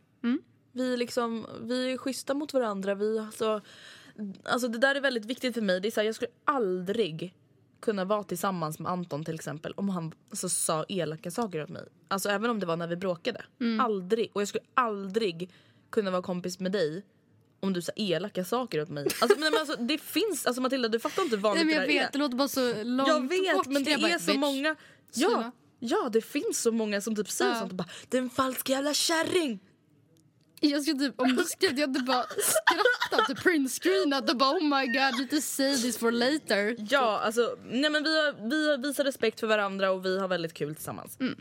[0.72, 2.94] Vi, liksom, vi är schyssta mot varandra.
[2.94, 3.60] Vi, alltså,
[4.44, 5.80] alltså det där är väldigt viktigt för mig.
[5.80, 7.34] Det är så här, jag skulle aldrig
[7.80, 11.82] kunna vara tillsammans med Anton till exempel om han alltså, sa elaka saker åt mig.
[12.08, 13.44] Alltså även om det var när vi bråkade.
[13.80, 14.30] Aldrig.
[14.32, 15.50] Och jag skulle aldrig
[15.90, 17.04] kunna vara kompis med dig
[17.60, 19.04] om du säger elaka saker åt mig.
[19.20, 21.82] Alltså, men, men alltså, det finns, alltså Matilda du fattar inte hur vanligt Nej, men
[21.82, 23.66] jag det där vet, det låter bara så långt Jag vet bort.
[23.66, 24.38] men det Jag bara, är så bitch.
[24.40, 24.76] många.
[25.16, 25.50] Ja,
[25.80, 27.58] ja det finns så många som typ säger Ja.
[27.58, 29.60] sånt och bara den falska jävla kärring.
[30.60, 34.50] Jag skulle typ, om du skrev det, jag hade bara skrattat och printscreenat och bara
[34.58, 36.76] oh my god, lite say this for later.
[36.90, 40.28] Ja, alltså nej men vi, har, vi har visat respekt för varandra och vi har
[40.28, 41.20] väldigt kul tillsammans.
[41.20, 41.40] Mm.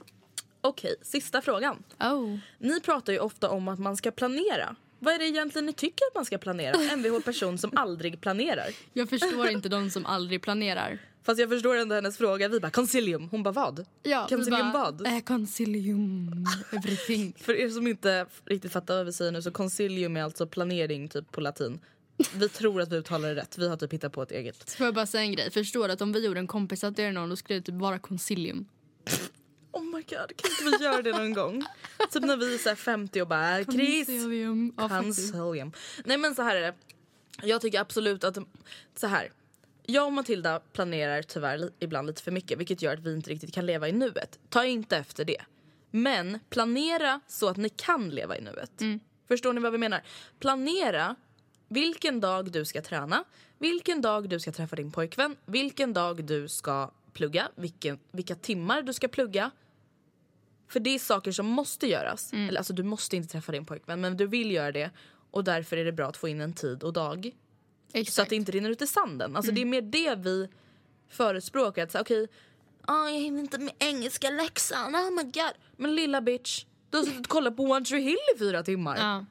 [0.62, 1.84] Okej, sista frågan.
[2.00, 2.38] Oh.
[2.60, 4.76] Ni pratar ju ofta om att man ska planera.
[5.00, 6.96] Vad är det egentligen ni tycker att man ska planera?
[6.96, 8.68] Mvh person som aldrig planerar.
[8.94, 11.00] Jag förstår inte de som aldrig planerar.
[11.26, 12.48] Fast jag förstår ändå hennes fråga.
[12.48, 13.30] Vi bara concilium.
[13.30, 13.86] Hon bara vad?
[14.04, 15.08] Ja, concilium bara, vad?
[15.08, 17.34] Eh, concilium, everything.
[17.40, 21.10] För er som inte riktigt fattar vad vi säger nu så concilium är alltså planering
[21.10, 21.80] typ på latin.
[22.36, 23.58] Vi tror att vi uttalar det rätt.
[23.58, 24.72] Vi har typ hittat på ett eget.
[24.74, 25.52] Får jag bara säga en grej?
[25.52, 28.68] Förstår att om vi gjorde en kompistatuering någon då skulle det typ vara concilium.
[29.72, 31.64] Oh my god, kan inte vi göra det någon gång?
[32.12, 34.72] Typ när vi är så här 50 och bara Chris, Concilium.
[34.72, 35.72] Concilium.
[36.06, 36.74] Nej men så här är det.
[37.44, 38.38] Jag tycker absolut att
[38.96, 39.32] så här.
[39.88, 43.54] Jag och Matilda planerar tyvärr ibland lite för mycket vilket gör att vi inte riktigt
[43.54, 44.40] kan leva i nuet.
[44.50, 45.42] Ta inte efter det.
[45.92, 48.82] Men planera så att ni kan leva i nuet.
[49.28, 50.04] Förstår ni vad vi menar?
[50.40, 51.16] Planera
[51.68, 53.24] vilken dag du ska träna,
[53.58, 58.82] vilken dag du ska träffa din pojkvän, vilken dag du ska plugga, vilken, vilka timmar
[58.82, 59.52] du ska plugga.
[60.68, 62.34] För det är saker som måste göras.
[62.34, 64.92] Eller alltså du måste inte träffa din pojkvän men du vill göra det
[65.32, 67.32] och därför är det bra att få in en tid och dag.
[67.92, 68.20] Så Exakt.
[68.26, 69.36] att det inte rinner ut i sanden.
[69.36, 70.50] Alltså det är mer det vi
[71.10, 71.84] förespråkar.
[71.84, 72.28] Att säga okej,
[72.82, 75.54] ah, jag hinner inte med engelska läxan, oh my god.
[75.78, 78.98] Men lilla bitch, du har suttit och kollat på One Tree Hill i fyra timmar.
[78.98, 79.26] Ja.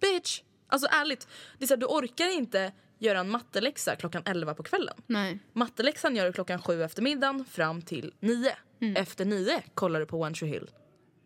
[0.00, 0.42] Bitch!
[0.68, 1.28] Alltså ärligt,
[1.58, 4.94] det är så här, du orkar inte göra en matteläxa klockan 11 på kvällen.
[5.06, 5.38] Nej.
[5.52, 8.56] Matteläxan gör du klockan sju efter middagen fram till nio.
[8.96, 10.70] Efter nio kollar du på One Tree Hill.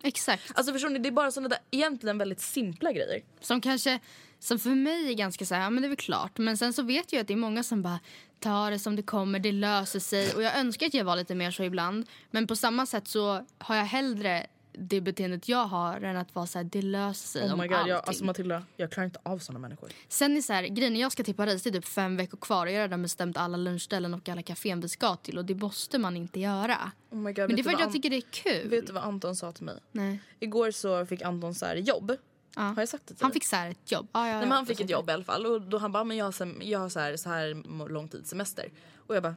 [0.03, 0.53] Exakt.
[0.55, 3.23] Alltså förstår ni, det är bara sådana där egentligen väldigt simpla grejer.
[3.41, 4.01] Som kanske,
[4.41, 6.39] som för mig är ganska så här, ja men det är väl klart.
[6.39, 8.01] Men sen så vet jag att det är många som bara
[8.39, 10.35] tar det som det kommer, det löser sig.
[10.35, 12.07] Och jag önskar att jag var lite mer så ibland.
[12.31, 16.47] Men på samma sätt så har jag hellre det beteendet jag har än att vara
[16.47, 17.89] så här, det löser sig Oh om god, allting.
[17.89, 19.91] jag, alltså Matilda, jag klarar inte av sådana människor.
[20.09, 22.67] Sen är så här, grejen jag ska till Paris, det är typ fem veckor kvar
[22.67, 25.55] och jag har redan bestämt alla lunchställen och alla kaféer vi ska till och det
[25.55, 26.93] måste man inte göra.
[27.11, 28.69] Oh god, Men det är för att jag tycker det är kul.
[28.69, 29.79] Vet du vad Anton sa till mig?
[29.93, 30.21] Nej.
[30.41, 32.17] Igår så fick Anton så här jobb.
[32.57, 32.63] Ja.
[32.63, 33.35] Har jag sagt det till Han dig?
[33.35, 34.09] fick så här ett jobb.
[34.13, 36.05] Ja, ja, Nej, men han fick ett jobb i alla fall och då han bara
[36.05, 38.71] men jag har, sem- jag har så här, så här lång tid semester.
[38.97, 39.35] Och jag bara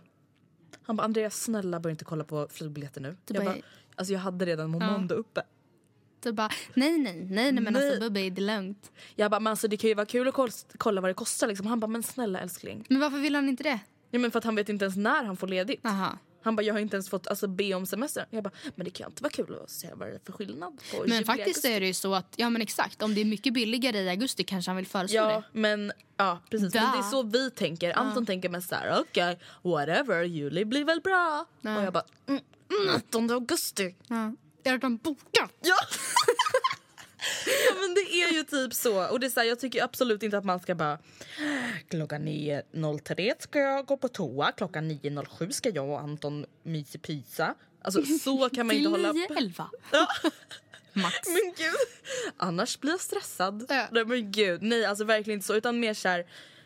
[0.84, 3.18] han bara Andreas snälla börja inte kolla på flygbiljetter nu.
[3.26, 3.62] Du jag bara- bara,
[3.96, 5.42] alltså jag hade redan Momondo uppe.
[6.20, 7.86] Du bara, nej, nej, nej, nej men Nej.
[7.88, 8.92] alltså Bubbe, det är lugnt.
[9.16, 11.48] Jag bara men alltså det kan ju vara kul att koll- kolla vad det kostar
[11.48, 11.68] liksom.
[11.68, 12.86] Han bara men snälla älskling.
[12.90, 13.80] Men varför vill han inte det?
[14.12, 15.86] Ja men för att han vet inte ens när han får ledigt.
[15.86, 16.18] Aha.
[16.44, 18.26] Han bara jag har inte ens fått alltså, be om semester.
[18.30, 20.80] Jag bara men det kan inte vara kul att se vad det är för skillnad
[20.92, 23.54] på Men faktiskt är det ju så att, ja men exakt, om det är mycket
[23.54, 25.60] billigare i augusti kanske han vill föreslå Ja, det.
[25.60, 26.74] men, ja precis.
[26.74, 26.92] men Da.
[26.92, 27.98] det är så vi tänker.
[27.98, 31.46] Anton tänker mest såhär, okej, whatever, juli blir väl bra.
[31.62, 31.78] Ja.
[31.78, 32.42] Och jag bara, mm,
[32.88, 32.96] mm,
[33.28, 33.96] 8 augusti.
[34.08, 34.34] Ja.
[34.64, 35.52] Jag har redan bokat.
[35.62, 35.76] Ja.
[37.70, 39.12] ja men det är ju typ så.
[39.12, 41.00] Och det är så här, jag tycker absolut inte att man ska bara
[41.90, 48.04] klockan 9.03 ska jag gå på toa, klockan 9.07 ska jag och Anton mysa Alltså
[48.04, 49.14] så kan man inte hålla på.
[49.14, 49.70] 9, 11.
[49.92, 50.08] Ja.
[50.94, 51.28] Max.
[51.28, 51.76] Men gud,
[52.38, 53.66] annars blir jag stressad.
[53.70, 53.88] Ja.
[53.92, 55.56] Nej men gud, nej alltså verkligen inte så.
[55.56, 56.26] Utan mer såhär,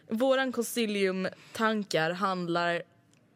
[0.09, 2.83] våran concilium-tankar handlar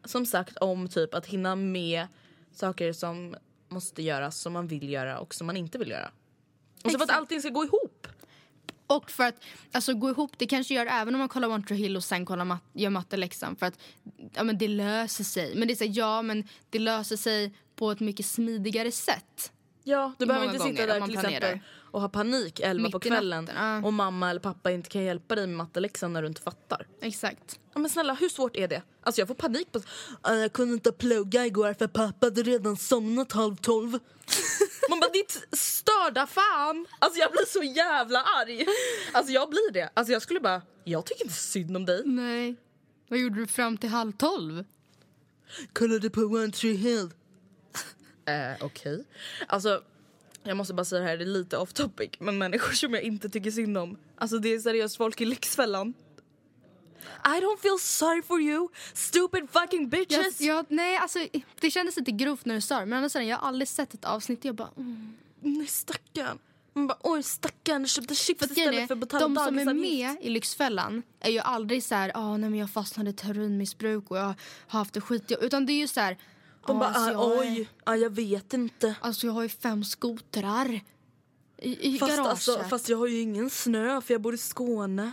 [0.04, 2.06] som sagt om typ att hinna med
[2.52, 3.36] saker som
[3.68, 6.10] måste göras, som man vill göra och som man inte vill göra.
[6.84, 8.06] Och så för att allting ska gå ihop.
[8.86, 11.78] Och för att alltså, gå ihop, det kanske gör även om man kollar One Tree
[11.78, 13.56] Hill och sen kollar mat, gör matteläxan.
[13.56, 13.78] För att
[14.34, 15.54] ja, men det löser sig.
[15.54, 19.52] Men det är så, här, ja men det löser sig på ett mycket smidigare sätt.
[19.84, 21.36] Ja, du behöver inte sitta gånger där till planerar.
[21.36, 21.60] exempel
[21.92, 25.34] och ha panik 11 Mitt på kvällen natten, och mamma eller pappa inte kan hjälpa
[25.34, 26.86] dig med matteläxan när du inte fattar.
[27.00, 27.60] Exakt.
[27.74, 28.82] Ja, men snälla, hur svårt är det?
[29.02, 29.80] Alltså jag får panik på...
[30.20, 33.90] "Ah, Jag kunde inte plugga igår för pappa hade redan somnat halv tolv.
[34.90, 36.86] Man bara, ditt störda fan!
[36.98, 38.66] Alltså jag blir så jävla arg.
[39.12, 39.90] Alltså jag blir det.
[39.94, 42.02] Alltså jag skulle bara, jag tycker inte synd om dig.
[42.04, 42.56] Nej.
[43.08, 44.64] Vad gjorde du fram till halv tolv?
[45.72, 47.10] Kollade på One Tree Hill.
[48.26, 49.04] eh, okej.
[49.48, 49.82] Alltså,
[50.42, 52.10] jag måste bara säga det här, det är lite off topic.
[52.18, 53.96] Men människor som jag inte tycker synd om.
[54.16, 55.94] Alltså det är seriöst folk i Lyxfällan.
[57.24, 60.40] I don't feel sorry for you, stupid fucking Jag, bitches!
[60.40, 61.18] jag, nej, alltså,
[61.60, 62.86] det kändes lite grovt när du sa det.
[62.86, 64.44] Men annars, jag har aldrig sett ett avsnitt.
[64.44, 65.16] Jag bara, mm.
[65.40, 66.38] Nej stackarn.
[66.72, 70.30] Man bara oj stackarn, köpte chips istället för att betala de som är med i
[70.30, 74.24] Lyxfällan är ju aldrig så här, ah, nej men jag fastnade i heroinmissbruk och jag
[74.24, 74.34] har
[74.66, 75.32] haft det skit.
[75.40, 76.18] Utan det är ju så här,
[76.66, 78.94] De "Ah, bara alltså, jag är- oj, ah, jag vet inte.
[79.00, 80.80] Alltså jag har ju fem skotrar
[81.58, 82.30] i, i Fast, garaget.
[82.30, 85.12] alltså, fast jag har ju ingen snö för jag bor i Skåne.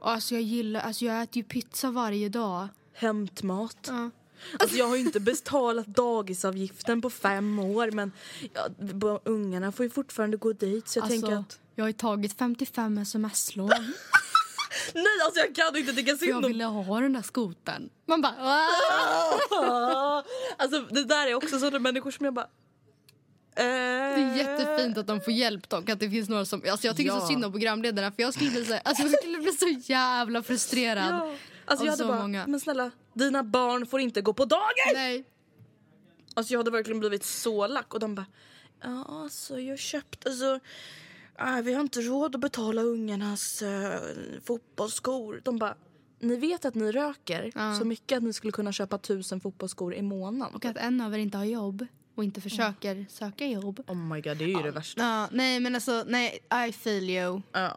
[0.00, 2.68] Alltså jag gillar, alltså jag äter ju pizza varje dag.
[2.94, 3.76] Hämtmat.
[3.86, 4.10] Ja.
[4.58, 8.12] Alltså jag har ju inte betalat dagisavgiften på fem år men
[8.54, 11.92] ja, ungarna får ju fortfarande gå dit så jag Alltså, tänker att Jag har ju
[11.92, 13.70] tagit 55 sms-lån.
[14.94, 17.90] nej alltså jag kan inte tycka synd jag om ville ha den där skoten.
[18.06, 18.34] Man bara...
[20.56, 22.48] Alltså det där är också sådana människor som jag bara
[23.54, 25.88] Det är jättefint att de får hjälp dock.
[25.88, 27.20] Att det finns några som, alltså jag tycker Ja.
[27.20, 30.42] så synd om programledarna för jag skulle bli så, alltså jag skulle bli så jävla
[30.42, 31.08] frustrerad.
[31.10, 31.34] Ja.
[31.66, 32.46] Alltså jag hade bara, många.
[32.46, 34.92] men snälla, dina barn får inte gå på dagis!
[34.94, 35.24] Nej.
[36.34, 38.26] Alltså jag hade verkligen blivit så lack och de bara,
[38.82, 40.60] ja alltså jag köpte, alltså
[41.38, 43.68] äh, vi har inte råd att betala ungarnas uh,
[44.44, 45.40] fotbollsskor.
[45.44, 45.74] De bara,
[46.18, 47.74] ni vet att ni röker Ja.
[47.78, 50.54] så mycket att ni skulle kunna köpa tusen fotbollsskor i månaden.
[50.54, 53.80] Och att en av er inte har jobb och inte försöker söka jobb.
[53.86, 55.02] Oh my god, det är ju det värsta.
[55.02, 57.42] Ja, nej men alltså, nej, I feel you.
[57.52, 57.76] Ja.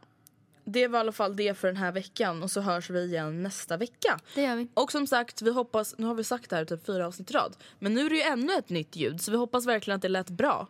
[0.65, 3.43] Det var i alla fall det för den här veckan och så hörs vi igen
[3.43, 4.19] nästa vecka.
[4.35, 4.67] Det gör vi.
[4.73, 7.33] Och som sagt, vi hoppas, nu har vi sagt det här typ fyra avsnitt i
[7.33, 10.01] rad, men nu är det ju ännu ett nytt ljud så vi hoppas verkligen att
[10.01, 10.67] det lät bra.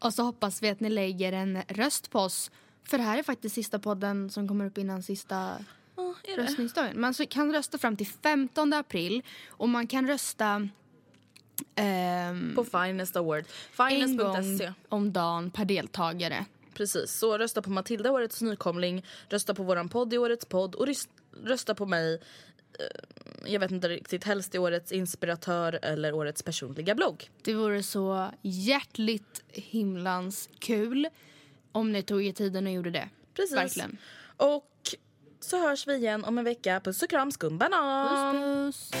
[0.00, 2.50] Och så hoppas vi att ni lägger en röst på oss.
[2.84, 5.58] För det här är faktiskt sista podden som kommer upp innan sista
[6.36, 6.42] det?
[6.42, 7.00] röstningsdagen.
[7.00, 10.68] Man kan rösta fram till 15 april och man kan rösta
[11.74, 13.44] ehm, På Finest Award.
[13.78, 16.44] en gång om dagen per deltagare.
[16.74, 20.86] Precis, så rösta på Matilda, årets nykomling, rösta på våran podd i årets podd och
[21.44, 22.20] rösta på mig,
[23.44, 27.30] jag vet inte riktigt, helst i årets inspiratör eller årets personliga blogg.
[27.42, 31.08] Det vore så hjärtligt himlans kul
[31.72, 33.08] om ni tog er tiden och gjorde det.
[33.34, 33.56] Precis.
[33.56, 33.96] Verkligen.
[34.36, 34.70] Och
[35.40, 36.80] så hörs vi igen om en vecka.
[36.84, 38.34] Puss och kram, skumbanan!
[38.68, 39.00] Puss puss.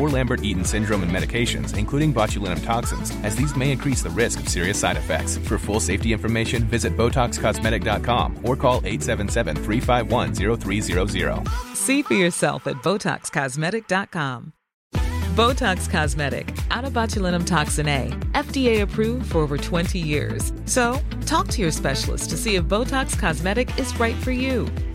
[0.01, 4.49] or Lambert-Eaton syndrome and medications, including botulinum toxins, as these may increase the risk of
[4.49, 5.37] serious side effects.
[5.37, 11.47] For full safety information, visit BotoxCosmetic.com or call 877-351-0300.
[11.75, 14.53] See for yourself at BotoxCosmetic.com.
[15.35, 20.51] Botox Cosmetic, out of botulinum toxin A, FDA approved for over 20 years.
[20.65, 24.67] So, talk to your specialist to see if Botox Cosmetic is right for you.